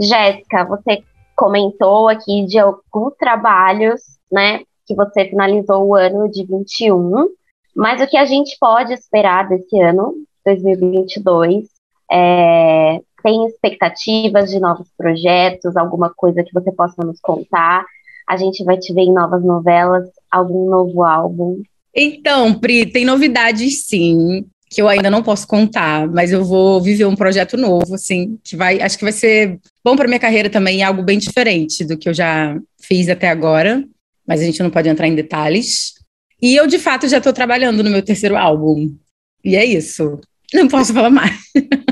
Jéssica, 0.00 0.64
você 0.64 1.02
comentou 1.36 2.08
aqui 2.08 2.46
de 2.46 2.58
alguns 2.58 3.14
trabalhos, 3.18 4.00
né, 4.30 4.60
que 4.86 4.94
você 4.94 5.26
finalizou 5.26 5.84
o 5.84 5.94
ano 5.94 6.30
de 6.30 6.44
21, 6.46 7.28
mas 7.74 8.00
o 8.00 8.06
que 8.06 8.16
a 8.16 8.24
gente 8.24 8.56
pode 8.60 8.92
esperar 8.92 9.48
desse 9.48 9.80
ano, 9.80 10.14
2022? 10.44 11.66
É, 12.10 13.00
tem 13.24 13.46
expectativas 13.46 14.50
de 14.50 14.60
novos 14.60 14.86
projetos, 14.98 15.78
alguma 15.78 16.12
coisa 16.14 16.44
que 16.44 16.52
você 16.52 16.70
possa 16.70 17.02
nos 17.02 17.18
contar? 17.20 17.86
A 18.28 18.36
gente 18.36 18.62
vai 18.62 18.76
te 18.76 18.92
ver 18.92 19.00
em 19.00 19.14
novas 19.14 19.42
novelas, 19.42 20.06
algum 20.30 20.68
novo 20.68 21.02
álbum? 21.02 21.62
Então, 21.96 22.52
Pri, 22.52 22.84
tem 22.84 23.04
novidades 23.04 23.86
sim, 23.86 24.44
que 24.68 24.82
eu 24.82 24.88
ainda 24.88 25.10
não 25.10 25.22
posso 25.22 25.46
contar, 25.46 26.06
mas 26.08 26.32
eu 26.32 26.44
vou 26.44 26.82
viver 26.82 27.06
um 27.06 27.16
projeto 27.16 27.56
novo, 27.56 27.94
assim, 27.94 28.38
que 28.44 28.56
vai, 28.56 28.82
acho 28.82 28.98
que 28.98 29.04
vai 29.04 29.12
ser 29.12 29.58
bom 29.82 29.96
para 29.96 30.08
minha 30.08 30.20
carreira 30.20 30.50
também, 30.50 30.82
algo 30.82 31.02
bem 31.02 31.18
diferente 31.18 31.82
do 31.82 31.96
que 31.96 32.08
eu 32.08 32.14
já 32.14 32.58
fiz 32.82 33.08
até 33.08 33.28
agora, 33.30 33.82
mas 34.26 34.42
a 34.42 34.44
gente 34.44 34.62
não 34.62 34.70
pode 34.70 34.88
entrar 34.88 35.08
em 35.08 35.14
detalhes. 35.14 35.94
E 36.42 36.54
eu, 36.54 36.66
de 36.66 36.78
fato, 36.78 37.08
já 37.08 37.18
estou 37.18 37.32
trabalhando 37.32 37.82
no 37.82 37.90
meu 37.90 38.02
terceiro 38.02 38.36
álbum. 38.36 38.94
E 39.42 39.56
é 39.56 39.64
isso. 39.64 40.20
Não 40.52 40.68
posso 40.68 40.92
falar 40.92 41.10
mais. 41.10 41.38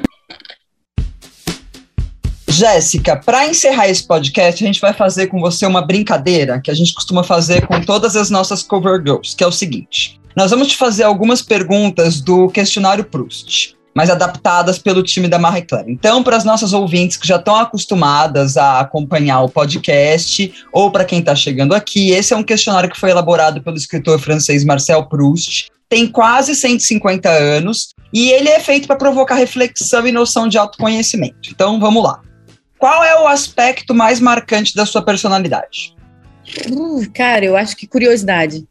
Jéssica, 2.63 3.17
para 3.17 3.45
encerrar 3.49 3.89
esse 3.89 4.07
podcast, 4.07 4.63
a 4.63 4.67
gente 4.69 4.81
vai 4.81 4.93
fazer 4.93 5.27
com 5.27 5.41
você 5.41 5.67
uma 5.67 5.83
brincadeira 5.83 6.61
que 6.61 6.71
a 6.71 6.75
gente 6.75 6.95
costuma 6.95 7.25
fazer 7.25 7.67
com 7.67 7.81
todas 7.81 8.15
as 8.15 8.31
nossas 8.31 8.63
cover 8.63 9.03
girls, 9.05 9.35
que 9.35 9.43
é 9.43 9.47
o 9.49 9.51
seguinte: 9.51 10.21
nós 10.37 10.53
vamos 10.53 10.69
te 10.69 10.77
fazer 10.77 11.03
algumas 11.03 11.43
perguntas 11.43 12.21
do 12.21 12.49
questionário 12.49 13.03
Proust, 13.03 13.75
mas 13.93 14.09
adaptadas 14.09 14.79
pelo 14.79 15.03
time 15.03 15.27
da 15.27 15.41
Marie 15.41 15.63
Claire. 15.63 15.91
Então, 15.91 16.23
para 16.23 16.37
as 16.37 16.45
nossas 16.45 16.73
ouvintes 16.73 17.17
que 17.17 17.27
já 17.27 17.35
estão 17.35 17.57
acostumadas 17.57 18.57
a 18.57 18.79
acompanhar 18.79 19.41
o 19.41 19.49
podcast, 19.49 20.55
ou 20.73 20.89
para 20.89 21.05
quem 21.05 21.19
está 21.19 21.35
chegando 21.35 21.75
aqui, 21.75 22.11
esse 22.11 22.33
é 22.33 22.37
um 22.37 22.45
questionário 22.45 22.89
que 22.89 23.01
foi 23.01 23.11
elaborado 23.11 23.61
pelo 23.61 23.77
escritor 23.77 24.21
francês 24.21 24.65
Marcel 24.65 25.05
Proust. 25.07 25.67
Tem 25.89 26.07
quase 26.07 26.55
150 26.55 27.29
anos 27.29 27.89
e 28.15 28.31
ele 28.31 28.51
é 28.51 28.61
feito 28.61 28.87
para 28.87 28.95
provocar 28.95 29.35
reflexão 29.35 30.07
e 30.07 30.13
noção 30.13 30.47
de 30.47 30.57
autoconhecimento. 30.57 31.51
Então, 31.51 31.81
vamos 31.81 32.05
lá. 32.05 32.21
Qual 32.83 33.05
é 33.05 33.17
o 33.21 33.29
aspecto 33.29 33.95
mais 33.95 34.19
marcante 34.19 34.75
da 34.75 34.85
sua 34.85 35.05
personalidade? 35.05 35.95
Uh, 36.69 37.09
cara, 37.15 37.45
eu 37.45 37.57
acho 37.57 37.77
que 37.77 37.87
curiosidade. 37.87 38.67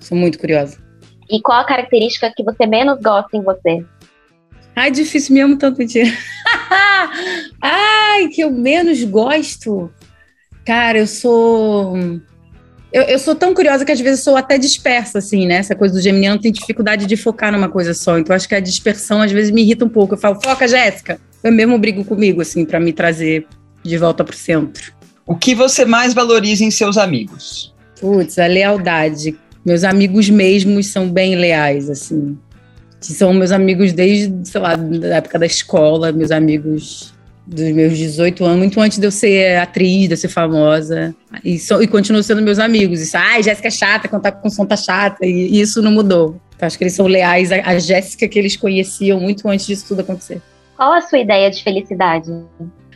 Sou 0.00 0.16
muito 0.16 0.38
curiosa. 0.38 0.78
E 1.30 1.42
qual 1.42 1.60
a 1.60 1.66
característica 1.66 2.32
que 2.34 2.42
você 2.42 2.64
menos 2.64 2.98
gosta 2.98 3.36
em 3.36 3.42
você? 3.42 3.84
Ai, 4.74 4.90
difícil 4.90 5.34
me 5.34 5.42
amo 5.42 5.58
tanto 5.58 5.76
mentira. 5.76 6.08
Ai, 7.60 8.28
que 8.28 8.40
eu 8.40 8.50
menos 8.50 9.04
gosto. 9.04 9.92
Cara, 10.64 10.96
eu 10.96 11.06
sou. 11.06 11.94
Eu, 12.96 13.02
eu, 13.02 13.18
sou 13.18 13.34
tão 13.34 13.52
curiosa 13.52 13.84
que 13.84 13.92
às 13.92 14.00
vezes 14.00 14.24
sou 14.24 14.38
até 14.38 14.56
dispersa, 14.56 15.18
assim, 15.18 15.44
né? 15.44 15.56
Essa 15.56 15.74
coisa 15.74 15.92
do 15.92 16.00
geminiano 16.00 16.40
tem 16.40 16.50
dificuldade 16.50 17.04
de 17.04 17.14
focar 17.14 17.52
numa 17.52 17.68
coisa 17.68 17.92
só. 17.92 18.18
Então, 18.18 18.34
acho 18.34 18.48
que 18.48 18.54
a 18.54 18.60
dispersão 18.60 19.20
às 19.20 19.30
vezes 19.30 19.50
me 19.50 19.60
irrita 19.60 19.84
um 19.84 19.88
pouco. 19.90 20.14
Eu 20.14 20.18
falo, 20.18 20.40
foca, 20.42 20.66
Jéssica. 20.66 21.20
Eu 21.44 21.52
mesmo 21.52 21.78
brigo 21.78 22.06
comigo, 22.06 22.40
assim, 22.40 22.64
para 22.64 22.80
me 22.80 22.94
trazer 22.94 23.46
de 23.82 23.98
volta 23.98 24.24
pro 24.24 24.34
centro. 24.34 24.94
O 25.26 25.36
que 25.36 25.54
você 25.54 25.84
mais 25.84 26.14
valoriza 26.14 26.64
em 26.64 26.70
seus 26.70 26.96
amigos? 26.96 27.74
Putz, 28.00 28.38
a 28.38 28.46
lealdade. 28.46 29.38
Meus 29.62 29.84
amigos 29.84 30.30
mesmos 30.30 30.86
são 30.86 31.06
bem 31.06 31.36
leais, 31.36 31.90
assim. 31.90 32.38
São 32.98 33.34
meus 33.34 33.52
amigos 33.52 33.92
desde, 33.92 34.48
sei 34.48 34.58
lá, 34.58 34.74
da 34.74 35.16
época 35.16 35.38
da 35.38 35.44
escola, 35.44 36.12
meus 36.12 36.30
amigos 36.30 37.12
dos 37.46 37.70
meus 37.70 37.96
18 37.96 38.44
anos, 38.44 38.58
muito 38.58 38.80
antes 38.80 38.98
de 38.98 39.06
eu 39.06 39.10
ser 39.10 39.58
atriz, 39.58 40.08
de 40.08 40.14
eu 40.14 40.16
ser 40.16 40.28
famosa. 40.28 41.14
E, 41.44 41.58
so, 41.58 41.80
e 41.80 41.86
continuo 41.86 42.22
sendo 42.22 42.42
meus 42.42 42.58
amigos. 42.58 43.00
Isso, 43.00 43.16
ai, 43.16 43.42
Jéssica 43.42 43.68
é 43.68 43.70
chata, 43.70 44.08
contar 44.08 44.32
com 44.32 44.50
som 44.50 44.66
tá 44.66 44.76
chata. 44.76 45.24
E, 45.24 45.56
e, 45.56 45.60
isso 45.60 45.80
não 45.80 45.92
mudou. 45.92 46.40
Então, 46.56 46.66
acho 46.66 46.76
que 46.76 46.84
eles 46.84 46.94
são 46.94 47.06
leais 47.06 47.52
à, 47.52 47.56
à 47.64 47.78
Jéssica 47.78 48.26
que 48.26 48.38
eles 48.38 48.56
conheciam 48.56 49.20
muito 49.20 49.48
antes 49.48 49.66
disso 49.66 49.86
tudo 49.86 50.00
acontecer. 50.00 50.42
Qual 50.76 50.92
a 50.92 51.00
sua 51.00 51.18
ideia 51.18 51.50
de 51.50 51.62
felicidade? 51.62 52.30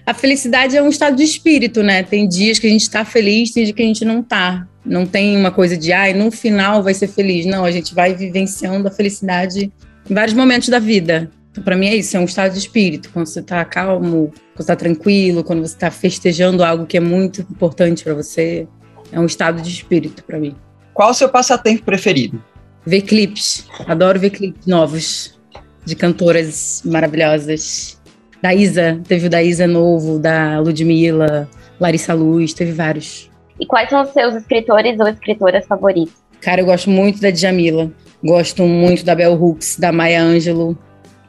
A 0.04 0.12
felicidade 0.12 0.76
é 0.76 0.82
um 0.82 0.88
estado 0.88 1.16
de 1.16 1.22
espírito, 1.22 1.82
né? 1.82 2.02
Tem 2.02 2.26
dias 2.26 2.58
que 2.58 2.66
a 2.66 2.70
gente 2.70 2.82
está 2.82 3.04
feliz, 3.04 3.52
tem 3.52 3.62
dias 3.64 3.76
que 3.76 3.82
a 3.82 3.86
gente 3.86 4.04
não 4.04 4.22
tá. 4.22 4.66
Não 4.84 5.06
tem 5.06 5.36
uma 5.36 5.50
coisa 5.50 5.76
de, 5.76 5.92
ai, 5.92 6.12
no 6.12 6.30
final 6.30 6.82
vai 6.82 6.94
ser 6.94 7.06
feliz. 7.06 7.46
Não, 7.46 7.64
a 7.64 7.70
gente 7.70 7.94
vai 7.94 8.14
vivenciando 8.14 8.88
a 8.88 8.90
felicidade 8.90 9.70
em 10.08 10.14
vários 10.14 10.34
momentos 10.34 10.68
da 10.68 10.78
vida. 10.78 11.30
Então, 11.50 11.64
para 11.64 11.76
mim 11.76 11.86
é 11.88 11.96
isso, 11.96 12.16
é 12.16 12.20
um 12.20 12.24
estado 12.24 12.52
de 12.52 12.58
espírito. 12.58 13.10
Quando 13.12 13.26
você 13.26 13.40
está 13.40 13.64
calmo, 13.64 14.28
quando 14.28 14.56
você 14.56 14.62
está 14.62 14.76
tranquilo, 14.76 15.42
quando 15.42 15.60
você 15.60 15.74
está 15.74 15.90
festejando 15.90 16.62
algo 16.62 16.86
que 16.86 16.96
é 16.96 17.00
muito 17.00 17.40
importante 17.42 18.04
para 18.04 18.14
você, 18.14 18.68
é 19.10 19.18
um 19.18 19.26
estado 19.26 19.60
de 19.60 19.68
espírito 19.68 20.22
para 20.24 20.38
mim. 20.38 20.54
Qual 20.94 21.10
o 21.10 21.14
seu 21.14 21.28
passatempo 21.28 21.84
preferido? 21.84 22.42
Ver 22.86 23.02
clipes. 23.02 23.66
Adoro 23.86 24.18
ver 24.18 24.30
clipes 24.30 24.66
novos 24.66 25.40
de 25.84 25.96
cantoras 25.96 26.82
maravilhosas. 26.84 28.00
Da 28.40 28.54
Isa, 28.54 29.00
teve 29.06 29.26
o 29.26 29.30
da 29.30 29.42
Isa 29.42 29.66
novo, 29.66 30.18
da 30.18 30.60
Ludmilla, 30.60 31.48
Larissa 31.78 32.14
Luz, 32.14 32.54
teve 32.54 32.72
vários. 32.72 33.30
E 33.58 33.66
quais 33.66 33.90
são 33.90 34.02
os 34.02 34.10
seus 34.10 34.34
escritores 34.34 34.98
ou 34.98 35.08
escritoras 35.08 35.66
favoritos? 35.66 36.14
Cara, 36.40 36.62
eu 36.62 36.66
gosto 36.66 36.88
muito 36.88 37.20
da 37.20 37.30
Djamila. 37.30 37.90
Gosto 38.22 38.62
muito 38.64 39.04
da 39.04 39.14
Bell 39.14 39.34
Hooks, 39.34 39.78
da 39.78 39.92
Maya 39.92 40.22
Angelou. 40.22 40.76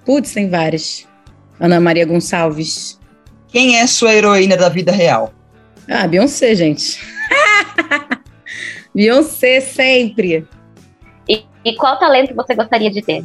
Putz, 0.05 0.33
tem 0.33 0.49
várias. 0.49 1.07
Ana 1.59 1.79
Maria 1.79 2.05
Gonçalves. 2.05 2.99
Quem 3.47 3.77
é 3.77 3.85
sua 3.85 4.13
heroína 4.13 4.57
da 4.57 4.69
vida 4.69 4.91
real? 4.91 5.33
Ah, 5.87 6.07
Beyoncé, 6.07 6.55
gente. 6.55 6.99
Beyoncé 8.95 9.59
sempre. 9.61 10.47
E, 11.27 11.45
e, 11.63 11.75
qual 11.75 11.99
talento 11.99 12.33
você 12.33 12.55
gostaria 12.55 12.89
de 12.89 13.01
ter? 13.01 13.23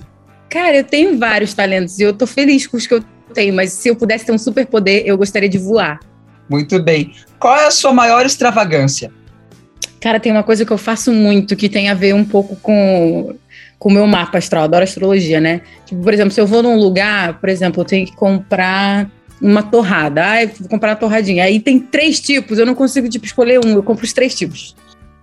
Cara, 0.49 0.77
eu 0.77 0.85
tenho 0.85 1.19
vários 1.19 1.55
talentos 1.55 1.99
e 1.99 2.03
eu 2.03 2.13
tô 2.13 2.27
feliz 2.27 2.67
com 2.67 2.77
os 2.77 2.87
que 2.87 2.95
eu 2.95 3.05
tenho, 3.33 3.55
mas 3.55 3.73
se 3.73 3.89
eu 3.89 3.97
pudesse 3.97 4.27
ter 4.27 4.33
um 4.33 4.39
superpoder, 4.39 5.03
eu 5.07 5.17
gostaria 5.17 5.49
de 5.49 5.59
voar. 5.59 6.01
Muito 6.49 6.81
bem. 6.83 7.13
Qual 7.39 7.57
é 7.57 7.67
a 7.67 7.71
sua 7.71 7.93
maior 7.93 8.25
extravagância? 8.25 9.13
Cara, 10.01 10.21
tem 10.21 10.31
uma 10.31 10.43
coisa 10.43 10.65
que 10.65 10.73
eu 10.73 10.79
faço 10.79 11.13
muito 11.13 11.57
que 11.57 11.69
tem 11.69 11.89
a 11.89 11.95
ver 11.95 12.15
um 12.15 12.25
pouco 12.25 12.55
com 12.57 13.35
com 13.79 13.89
o 13.89 13.93
meu 13.93 14.07
mapa 14.07 14.39
astral, 14.39 14.65
adoro 14.65 14.85
astrologia, 14.85 15.41
né? 15.41 15.61
Tipo, 15.85 16.03
por 16.03 16.13
exemplo, 16.13 16.33
se 16.33 16.41
eu 16.41 16.47
vou 16.47 16.63
num 16.63 16.77
lugar, 16.77 17.39
por 17.41 17.49
exemplo, 17.49 17.83
eu 17.83 17.85
tenho 17.85 18.07
que 18.07 18.17
comprar 18.17 19.11
uma 19.41 19.63
torrada. 19.63 20.25
Ah, 20.25 20.47
vou 20.59 20.69
comprar 20.69 20.91
uma 20.91 20.97
torradinha. 20.97 21.45
Aí 21.45 21.61
tem 21.61 21.79
três 21.79 22.21
tipos, 22.21 22.59
eu 22.59 22.67
não 22.67 22.75
consigo, 22.75 23.09
tipo, 23.09 23.27
escolher 23.27 23.65
um, 23.65 23.71
eu 23.75 23.83
compro 23.83 24.05
os 24.05 24.13
três 24.13 24.35
tipos. 24.35 24.75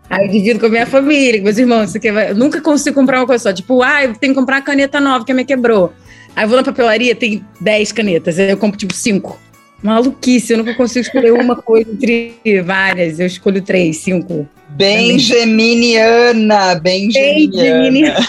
Aí 0.09 0.27
divido 0.27 0.59
com 0.59 0.67
a 0.67 0.69
minha 0.69 0.85
família, 0.85 1.39
com 1.39 1.45
meus 1.45 1.57
irmãos, 1.57 1.93
eu 1.95 2.35
nunca 2.35 2.61
consigo 2.61 2.95
comprar 2.95 3.19
uma 3.19 3.25
coisa 3.25 3.43
só. 3.43 3.53
Tipo, 3.53 3.81
ah, 3.81 4.03
eu 4.03 4.13
tenho 4.15 4.33
que 4.33 4.39
comprar 4.39 4.57
uma 4.57 4.61
caneta 4.61 4.99
nova 4.99 5.25
que 5.25 5.31
a 5.31 5.35
minha 5.35 5.45
quebrou. 5.45 5.93
Aí 6.35 6.43
eu 6.43 6.47
vou 6.47 6.57
na 6.57 6.63
papelaria, 6.63 7.15
tem 7.15 7.43
dez 7.59 7.91
canetas, 7.91 8.37
aí 8.37 8.49
eu 8.49 8.57
compro, 8.57 8.77
tipo, 8.77 8.93
cinco. 8.93 9.39
Maluquice, 9.83 10.53
eu 10.53 10.59
nunca 10.59 10.73
consigo 10.73 11.05
escolher 11.05 11.33
uma 11.33 11.57
coisa 11.57 11.91
entre 11.91 12.61
várias, 12.65 13.19
eu 13.19 13.27
escolho 13.27 13.61
três, 13.61 13.97
cinco. 13.97 14.47
Bem 14.69 15.19
geminiana, 15.19 16.75
bem 16.75 17.11
geminiana. 17.11 18.15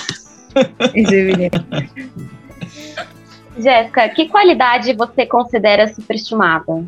Jéssica, 3.57 4.09
que 4.09 4.29
qualidade 4.29 4.93
você 4.95 5.25
considera 5.27 5.87
superestimada? 5.95 6.85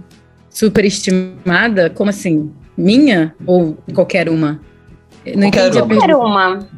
Superestimada? 0.50 1.88
Como 1.90 2.10
assim? 2.10 2.52
Minha 2.76 3.34
ou 3.46 3.76
qualquer 3.94 4.28
uma? 4.28 4.60
Não 5.24 5.50
qualquer 5.50 5.68
entendi 5.68 5.78
uma. 5.78 5.86
Qualquer 5.86 6.16
uma. 6.16 6.68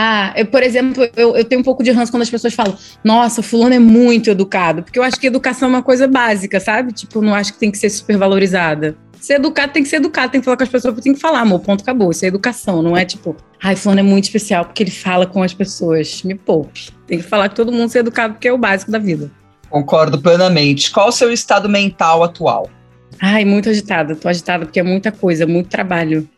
Ah, 0.00 0.32
eu, 0.36 0.46
por 0.46 0.62
exemplo, 0.62 1.08
eu, 1.16 1.36
eu 1.36 1.44
tenho 1.44 1.60
um 1.60 1.64
pouco 1.64 1.82
de 1.82 1.90
ranço 1.90 2.12
quando 2.12 2.22
as 2.22 2.30
pessoas 2.30 2.54
falam, 2.54 2.78
nossa, 3.02 3.42
fulano 3.42 3.74
é 3.74 3.80
muito 3.80 4.30
educado, 4.30 4.84
porque 4.84 4.96
eu 4.96 5.02
acho 5.02 5.18
que 5.18 5.26
educação 5.26 5.66
é 5.66 5.72
uma 5.72 5.82
coisa 5.82 6.06
básica, 6.06 6.60
sabe? 6.60 6.92
Tipo, 6.92 7.20
não 7.20 7.34
acho 7.34 7.52
que 7.52 7.58
tem 7.58 7.68
que 7.68 7.78
ser 7.78 7.90
super 7.90 8.16
valorizada. 8.16 8.96
Ser 9.20 9.34
educado 9.34 9.72
tem 9.72 9.82
que 9.82 9.88
ser 9.88 9.96
educado, 9.96 10.30
tem 10.30 10.40
que 10.40 10.44
falar 10.44 10.56
com 10.56 10.62
as 10.62 10.68
pessoas, 10.68 11.00
tem 11.00 11.12
que 11.12 11.18
falar, 11.18 11.40
amor, 11.40 11.58
ponto, 11.58 11.82
acabou. 11.82 12.12
Isso 12.12 12.24
é 12.24 12.28
educação, 12.28 12.80
não 12.80 12.96
é 12.96 13.04
tipo, 13.04 13.34
ai, 13.60 13.74
fulano 13.74 13.98
é 13.98 14.02
muito 14.04 14.22
especial 14.26 14.66
porque 14.66 14.84
ele 14.84 14.92
fala 14.92 15.26
com 15.26 15.42
as 15.42 15.52
pessoas. 15.52 16.22
Me 16.22 16.36
poupe. 16.36 16.92
Tem 17.04 17.18
que 17.18 17.24
falar 17.24 17.48
que 17.48 17.56
todo 17.56 17.72
mundo 17.72 17.90
ser 17.90 17.98
educado 17.98 18.34
porque 18.34 18.46
é 18.46 18.52
o 18.52 18.58
básico 18.58 18.92
da 18.92 19.00
vida. 19.00 19.28
Concordo 19.68 20.22
plenamente. 20.22 20.92
Qual 20.92 21.08
o 21.08 21.12
seu 21.12 21.32
estado 21.32 21.68
mental 21.68 22.22
atual? 22.22 22.70
Ai, 23.18 23.44
muito 23.44 23.68
agitada. 23.68 24.14
Tô 24.14 24.28
agitada 24.28 24.64
porque 24.64 24.78
é 24.78 24.84
muita 24.84 25.10
coisa, 25.10 25.44
muito 25.44 25.68
trabalho. 25.68 26.28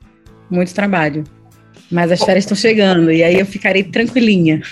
Muito 0.48 0.72
trabalho. 0.72 1.24
Mas 1.90 2.12
as 2.12 2.22
férias 2.22 2.44
estão 2.44 2.56
chegando 2.56 3.10
e 3.10 3.22
aí 3.22 3.38
eu 3.38 3.46
ficarei 3.46 3.82
tranquilinha. 3.82 4.62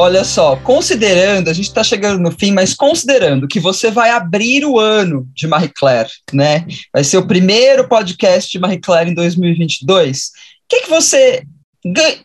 Olha 0.00 0.22
só, 0.22 0.54
considerando, 0.56 1.48
a 1.48 1.52
gente 1.52 1.66
está 1.66 1.82
chegando 1.82 2.20
no 2.20 2.30
fim, 2.30 2.52
mas 2.52 2.72
considerando 2.72 3.48
que 3.48 3.58
você 3.58 3.90
vai 3.90 4.10
abrir 4.10 4.64
o 4.64 4.78
ano 4.78 5.28
de 5.34 5.48
Marie 5.48 5.72
Claire, 5.74 6.08
né? 6.32 6.64
Vai 6.92 7.02
ser 7.02 7.18
o 7.18 7.26
primeiro 7.26 7.88
podcast 7.88 8.48
de 8.48 8.60
Marie 8.60 8.78
Claire 8.78 9.10
em 9.10 9.14
2022. 9.14 10.30
que, 10.68 10.82
que 10.82 10.88
você 10.88 11.42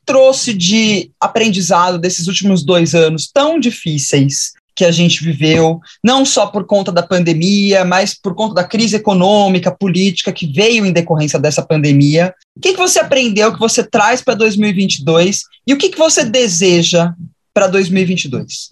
trouxe 0.06 0.54
de 0.54 1.10
aprendizado 1.20 1.98
desses 1.98 2.28
últimos 2.28 2.64
dois 2.64 2.94
anos 2.94 3.28
tão 3.34 3.60
difíceis 3.60 4.52
que 4.76 4.86
a 4.86 4.92
gente 4.92 5.24
viveu, 5.24 5.80
não 6.04 6.26
só 6.26 6.48
por 6.48 6.66
conta 6.66 6.92
da 6.92 7.04
pandemia, 7.04 7.86
mas 7.86 8.14
por 8.14 8.34
conta 8.36 8.56
da 8.56 8.64
crise 8.64 8.96
econômica, 8.96 9.76
política 9.76 10.32
que 10.32 10.52
veio 10.52 10.86
em 10.86 10.92
decorrência 10.92 11.40
dessa 11.40 11.62
pandemia. 11.62 12.34
O 12.56 12.60
que, 12.60 12.74
que 12.74 12.80
você 12.80 13.00
aprendeu, 13.00 13.54
que 13.54 13.60
você 13.60 13.84
traz 13.84 14.22
para 14.22 14.34
2022 14.36 15.42
e 15.68 15.74
o 15.74 15.78
que, 15.78 15.90
que 15.90 15.98
você 15.98 16.26
deseja 16.26 17.14
para 17.54 17.68
2022? 17.68 18.70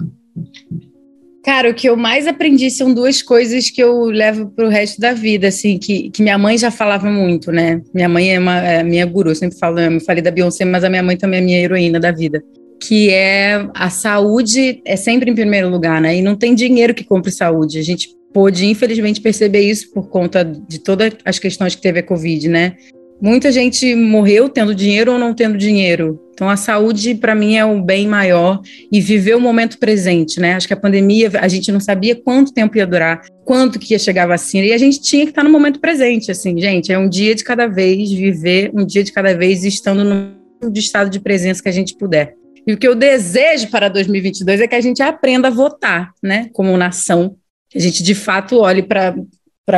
Cara, 1.44 1.72
o 1.72 1.74
que 1.74 1.90
eu 1.90 1.98
mais 1.98 2.28
aprendi 2.28 2.70
são 2.70 2.94
duas 2.94 3.22
coisas 3.22 3.70
que 3.70 3.82
eu 3.82 4.06
levo 4.06 4.52
para 4.52 4.66
o 4.66 4.70
resto 4.70 5.02
da 5.02 5.12
vida, 5.12 5.48
assim, 5.48 5.80
que, 5.80 6.12
que 6.12 6.22
minha 6.22 6.38
mãe 6.38 6.56
já 6.56 6.70
falava 6.70 7.10
muito, 7.10 7.52
né? 7.52 7.82
Minha 7.94 8.08
mãe 8.08 8.36
é, 8.36 8.40
uma, 8.40 8.58
é 8.60 8.84
minha 8.84 9.06
guru, 9.08 9.32
eu 9.32 9.36
sempre 9.36 9.58
falo, 9.58 9.80
eu 9.80 10.00
falei 10.02 10.22
da 10.22 10.30
Beyoncé, 10.30 10.66
mas 10.66 10.84
a 10.84 10.90
minha 10.90 11.02
mãe 11.02 11.18
também 11.18 11.40
é 11.40 11.44
minha 11.44 11.60
heroína 11.60 12.00
da 12.00 12.12
vida. 12.12 12.44
Que 12.92 13.10
é 13.10 13.70
a 13.74 13.90
saúde 13.90 14.82
é 14.84 14.98
sempre 14.98 15.32
em 15.32 15.34
primeiro 15.34 15.70
lugar, 15.70 16.02
né? 16.02 16.18
E 16.18 16.22
não 16.22 16.36
tem 16.36 16.54
dinheiro 16.54 16.94
que 16.94 17.06
compre 17.06 17.32
saúde. 17.32 17.80
A 17.80 17.82
gente 17.82 18.10
pôde, 18.34 18.66
infelizmente, 18.66 19.22
perceber 19.22 19.62
isso 19.62 19.90
por 19.94 20.10
conta 20.10 20.44
de 20.44 20.78
todas 20.78 21.14
as 21.24 21.40
questões 21.40 21.74
que 21.74 21.82
teve 21.82 22.00
a 22.00 22.04
Covid, 22.04 22.50
né? 22.50 22.76
Muita 23.22 23.50
gente 23.50 23.96
morreu 23.96 24.50
tendo 24.50 24.76
dinheiro 24.76 25.14
ou 25.14 25.18
não 25.18 25.34
tendo 25.34 25.58
dinheiro. 25.58 26.20
Então, 26.34 26.50
a 26.50 26.58
saúde, 26.58 27.16
para 27.16 27.34
mim, 27.34 27.56
é 27.56 27.64
o 27.64 27.82
bem 27.82 28.06
maior 28.10 28.60
e 28.92 29.00
viver 29.00 29.38
o 29.38 29.40
momento 29.40 29.80
presente, 29.80 30.42
né? 30.42 30.56
Acho 30.56 30.68
que 30.68 30.74
a 30.74 30.78
pandemia, 30.78 31.32
a 31.40 31.48
gente 31.48 31.72
não 31.72 31.80
sabia 31.80 32.14
quanto 32.14 32.54
tempo 32.54 32.76
ia 32.76 32.86
durar, 32.86 33.22
quanto 33.46 33.80
que 33.80 33.94
ia 33.94 34.00
chegar 34.00 34.24
a 34.24 34.28
vacina, 34.28 34.66
e 34.66 34.74
a 34.74 34.78
gente 34.78 35.02
tinha 35.02 35.24
que 35.24 35.32
estar 35.32 35.46
no 35.46 35.50
momento 35.50 35.80
presente, 35.80 36.30
assim, 36.30 36.60
gente, 36.60 36.92
é 36.92 37.00
um 37.00 37.08
dia 37.08 37.34
de 37.34 37.46
cada 37.46 37.68
vez, 37.68 38.12
viver 38.12 38.70
um 38.74 38.86
dia 38.86 39.02
de 39.02 39.14
cada 39.14 39.34
vez, 39.34 39.64
estando 39.64 40.04
no 40.04 40.74
estado 40.76 41.10
de 41.10 41.22
presença 41.22 41.64
que 41.64 41.70
a 41.70 41.72
gente 41.72 41.96
puder. 41.96 42.41
E 42.68 42.74
o 42.74 42.78
que 42.78 42.88
eu 42.88 42.96
desejo 42.96 43.70
para 43.70 43.90
2022 43.90 44.62
é 44.62 44.68
que 44.68 44.76
a 44.76 44.82
gente 44.82 45.02
aprenda 45.02 45.48
a 45.48 45.52
votar, 45.52 46.12
né, 46.22 46.50
como 46.54 46.78
nação, 46.78 47.36
que 47.70 47.78
a 47.78 47.82
gente 47.82 48.04
de 48.04 48.14
fato 48.14 48.60
olhe 48.60 48.84
para 48.84 49.16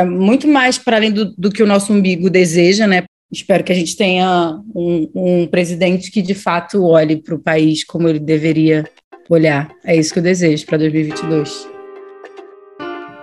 muito 0.04 0.48
mais 0.48 0.76
para 0.76 0.96
além 0.96 1.12
do, 1.12 1.34
do 1.36 1.50
que 1.50 1.62
o 1.62 1.66
nosso 1.66 1.92
umbigo 1.92 2.28
deseja, 2.28 2.86
né? 2.86 3.04
espero 3.34 3.64
que 3.64 3.72
a 3.72 3.74
gente 3.74 3.96
tenha 3.96 4.60
um, 4.74 5.10
um 5.14 5.46
presidente 5.46 6.10
que 6.10 6.22
de 6.22 6.34
fato 6.34 6.84
olhe 6.84 7.16
para 7.16 7.34
o 7.34 7.38
país 7.38 7.84
como 7.84 8.08
ele 8.08 8.20
deveria 8.20 8.88
olhar. 9.28 9.70
É 9.84 9.96
isso 9.96 10.12
que 10.12 10.18
eu 10.18 10.22
desejo 10.22 10.64
para 10.66 10.78
2022. 10.78 11.73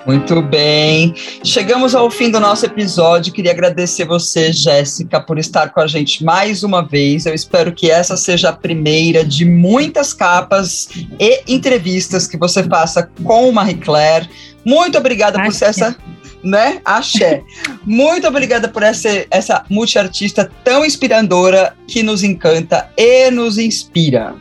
Muito 0.06 0.42
bem. 0.42 1.14
Chegamos 1.44 1.94
ao 1.94 2.10
fim 2.10 2.32
do 2.32 2.40
nosso 2.40 2.66
episódio. 2.66 3.32
Queria 3.32 3.52
agradecer 3.52 4.06
você, 4.06 4.52
Jéssica, 4.52 5.20
por 5.20 5.38
estar 5.38 5.70
com 5.70 5.80
a 5.80 5.88
gente 5.88 6.24
mais 6.24 6.64
uma 6.64 6.82
vez. 6.82 7.26
Eu 7.26 7.34
espero 7.34 7.72
que 7.72 7.92
essa 7.92 8.18
seja 8.18 8.50
a 8.50 8.54
primeira 8.54 9.24
de 9.24 9.46
muitas 9.46 10.14
capas 10.14 10.90
e 11.20 11.44
entrevistas 11.48 12.26
que 12.26 12.38
você 12.38 12.64
faça 12.64 13.10
com 13.24 13.52
Marie 13.52 13.76
Claire. 13.76 14.30
Muito 14.66 14.98
obrigada 14.98 15.40
Acho 15.40 15.52
por 15.52 15.54
ser 15.54 15.66
essa 15.66 15.96
né? 16.44 16.82
Axé. 16.84 17.44
Muito 17.86 18.28
obrigada 18.28 18.68
por 18.68 18.82
essa, 18.82 19.26
essa 19.30 19.64
multiartista 19.70 20.50
tão 20.64 20.84
inspiradora 20.84 21.76
que 21.88 22.02
nos 22.02 22.24
encanta 22.24 22.90
e 22.98 23.30
nos 23.30 23.60
inspira. 23.60 24.34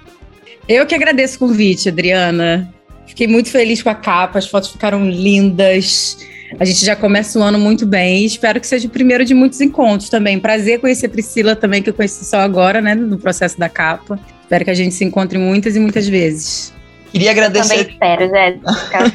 Eu 0.66 0.86
que 0.86 0.94
agradeço 0.94 1.36
o 1.36 1.48
convite, 1.48 1.88
Adriana. 1.88 2.72
Fiquei 3.10 3.26
muito 3.26 3.50
feliz 3.50 3.82
com 3.82 3.90
a 3.90 3.94
capa, 3.94 4.38
as 4.38 4.46
fotos 4.46 4.70
ficaram 4.70 5.04
lindas. 5.08 6.16
A 6.58 6.64
gente 6.64 6.84
já 6.84 6.94
começa 6.94 7.38
o 7.38 7.42
ano 7.42 7.58
muito 7.58 7.84
bem. 7.84 8.24
Espero 8.24 8.60
que 8.60 8.66
seja 8.68 8.86
o 8.86 8.90
primeiro 8.90 9.24
de 9.24 9.34
muitos 9.34 9.60
encontros 9.60 10.08
também. 10.08 10.38
Prazer 10.38 10.78
conhecer 10.78 11.06
a 11.06 11.08
Priscila 11.08 11.56
também, 11.56 11.82
que 11.82 11.90
eu 11.90 11.94
conheci 11.94 12.24
só 12.24 12.38
agora, 12.38 12.80
né, 12.80 12.94
no 12.94 13.18
processo 13.18 13.58
da 13.58 13.68
capa. 13.68 14.18
Espero 14.42 14.64
que 14.64 14.70
a 14.70 14.74
gente 14.74 14.94
se 14.94 15.04
encontre 15.04 15.38
muitas 15.38 15.74
e 15.74 15.80
muitas 15.80 16.06
vezes. 16.06 16.72
Queria 17.10 17.32
agradecer. 17.32 17.74
Eu 17.74 17.78
também 17.78 17.92
espero, 17.92 18.30
Jéssica. 18.30 19.12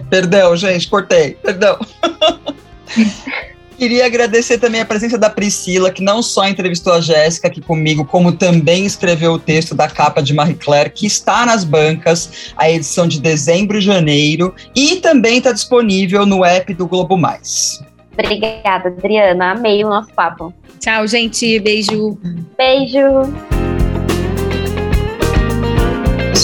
Perdão, 0.08 0.56
gente, 0.56 0.88
cortei. 0.88 1.36
Perdão. 1.42 1.78
Queria 3.78 4.06
agradecer 4.06 4.58
também 4.58 4.80
a 4.80 4.86
presença 4.86 5.18
da 5.18 5.28
Priscila, 5.28 5.90
que 5.90 6.02
não 6.02 6.22
só 6.22 6.48
entrevistou 6.48 6.94
a 6.94 7.00
Jéssica 7.00 7.48
aqui 7.48 7.60
comigo, 7.60 8.06
como 8.06 8.32
também 8.32 8.86
escreveu 8.86 9.32
o 9.32 9.38
texto 9.38 9.74
da 9.74 9.86
capa 9.86 10.22
de 10.22 10.32
Marie 10.32 10.54
Claire, 10.54 10.90
que 10.90 11.06
está 11.06 11.44
nas 11.44 11.62
bancas, 11.62 12.52
a 12.56 12.70
edição 12.70 13.06
de 13.06 13.20
dezembro 13.20 13.76
e 13.76 13.82
janeiro, 13.82 14.54
e 14.74 14.96
também 14.96 15.38
está 15.38 15.52
disponível 15.52 16.24
no 16.24 16.42
app 16.44 16.72
do 16.72 16.86
Globo 16.86 17.18
Mais. 17.18 17.84
Obrigada, 18.18 18.88
Adriana. 18.88 19.52
Amei 19.52 19.84
o 19.84 19.88
nosso 19.90 20.12
papo. 20.14 20.54
Tchau, 20.80 21.06
gente. 21.06 21.60
Beijo. 21.60 22.18
Beijo. 22.56 23.55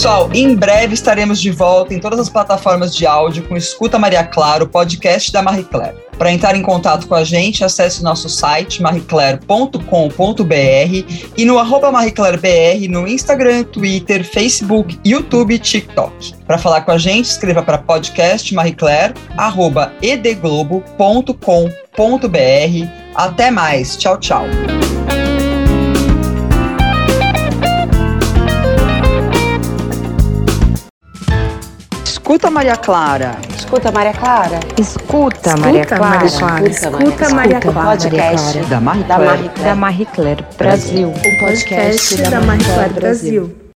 Pessoal, 0.03 0.29
em 0.35 0.57
breve 0.57 0.95
estaremos 0.95 1.41
de 1.41 1.53
volta 1.53 1.95
em 1.95 2.01
todas 2.01 2.19
as 2.19 2.29
plataformas 2.29 2.93
de 2.93 3.07
áudio 3.07 3.45
com 3.45 3.57
Escuta 3.57 4.01
Maria 4.01 4.25
Clara, 4.25 4.65
o 4.65 4.67
podcast 4.67 5.31
da 5.31 5.41
Marie 5.41 5.63
Claire. 5.63 5.97
Para 6.19 6.33
entrar 6.33 6.57
em 6.57 6.63
contato 6.63 7.07
com 7.07 7.15
a 7.15 7.23
gente, 7.23 7.63
acesse 7.63 8.01
o 8.01 8.03
nosso 8.03 8.29
site 8.29 8.83
marieclaire.com.br 8.83 9.79
e 11.37 11.45
no 11.45 11.57
arroba 11.57 11.93
marieclairebr 11.93 12.91
no 12.91 13.07
Instagram, 13.07 13.63
Twitter, 13.63 14.25
Facebook, 14.25 14.99
YouTube 15.05 15.55
e 15.55 15.59
TikTok. 15.61 16.35
Para 16.49 16.59
falar 16.59 16.81
com 16.81 16.91
a 16.91 16.99
gente, 16.99 17.27
escreva 17.27 17.63
para 17.63 17.79
podcast 17.79 18.53
edglobo.com.br. 20.03 21.37
Até 23.15 23.53
mais. 23.53 23.97
Tchau, 23.97 24.19
tchau. 24.19 24.47
Escuta 32.33 32.51
Maria 32.51 32.77
Clara. 32.77 33.39
Escuta 33.55 33.93
Maria 33.93 34.15
Clara. 34.15 34.59
Escuta 34.79 35.55
Maria 35.59 35.85
Clara. 35.85 36.25
Escuta 36.25 37.29
Maria 37.35 37.61
Clara. 37.61 37.91
Podcast 37.91 38.57
da 38.71 38.81
Marie 38.81 39.05
Claire. 39.05 39.51
Da 39.63 39.75
Marie 39.75 40.07
Claire 40.07 40.47
Brasil. 40.57 41.09
O 41.11 41.47
podcast 41.47 42.23
da 42.23 42.41
Marie 42.41 42.65
Claire 42.65 42.95
Brasil. 42.95 43.72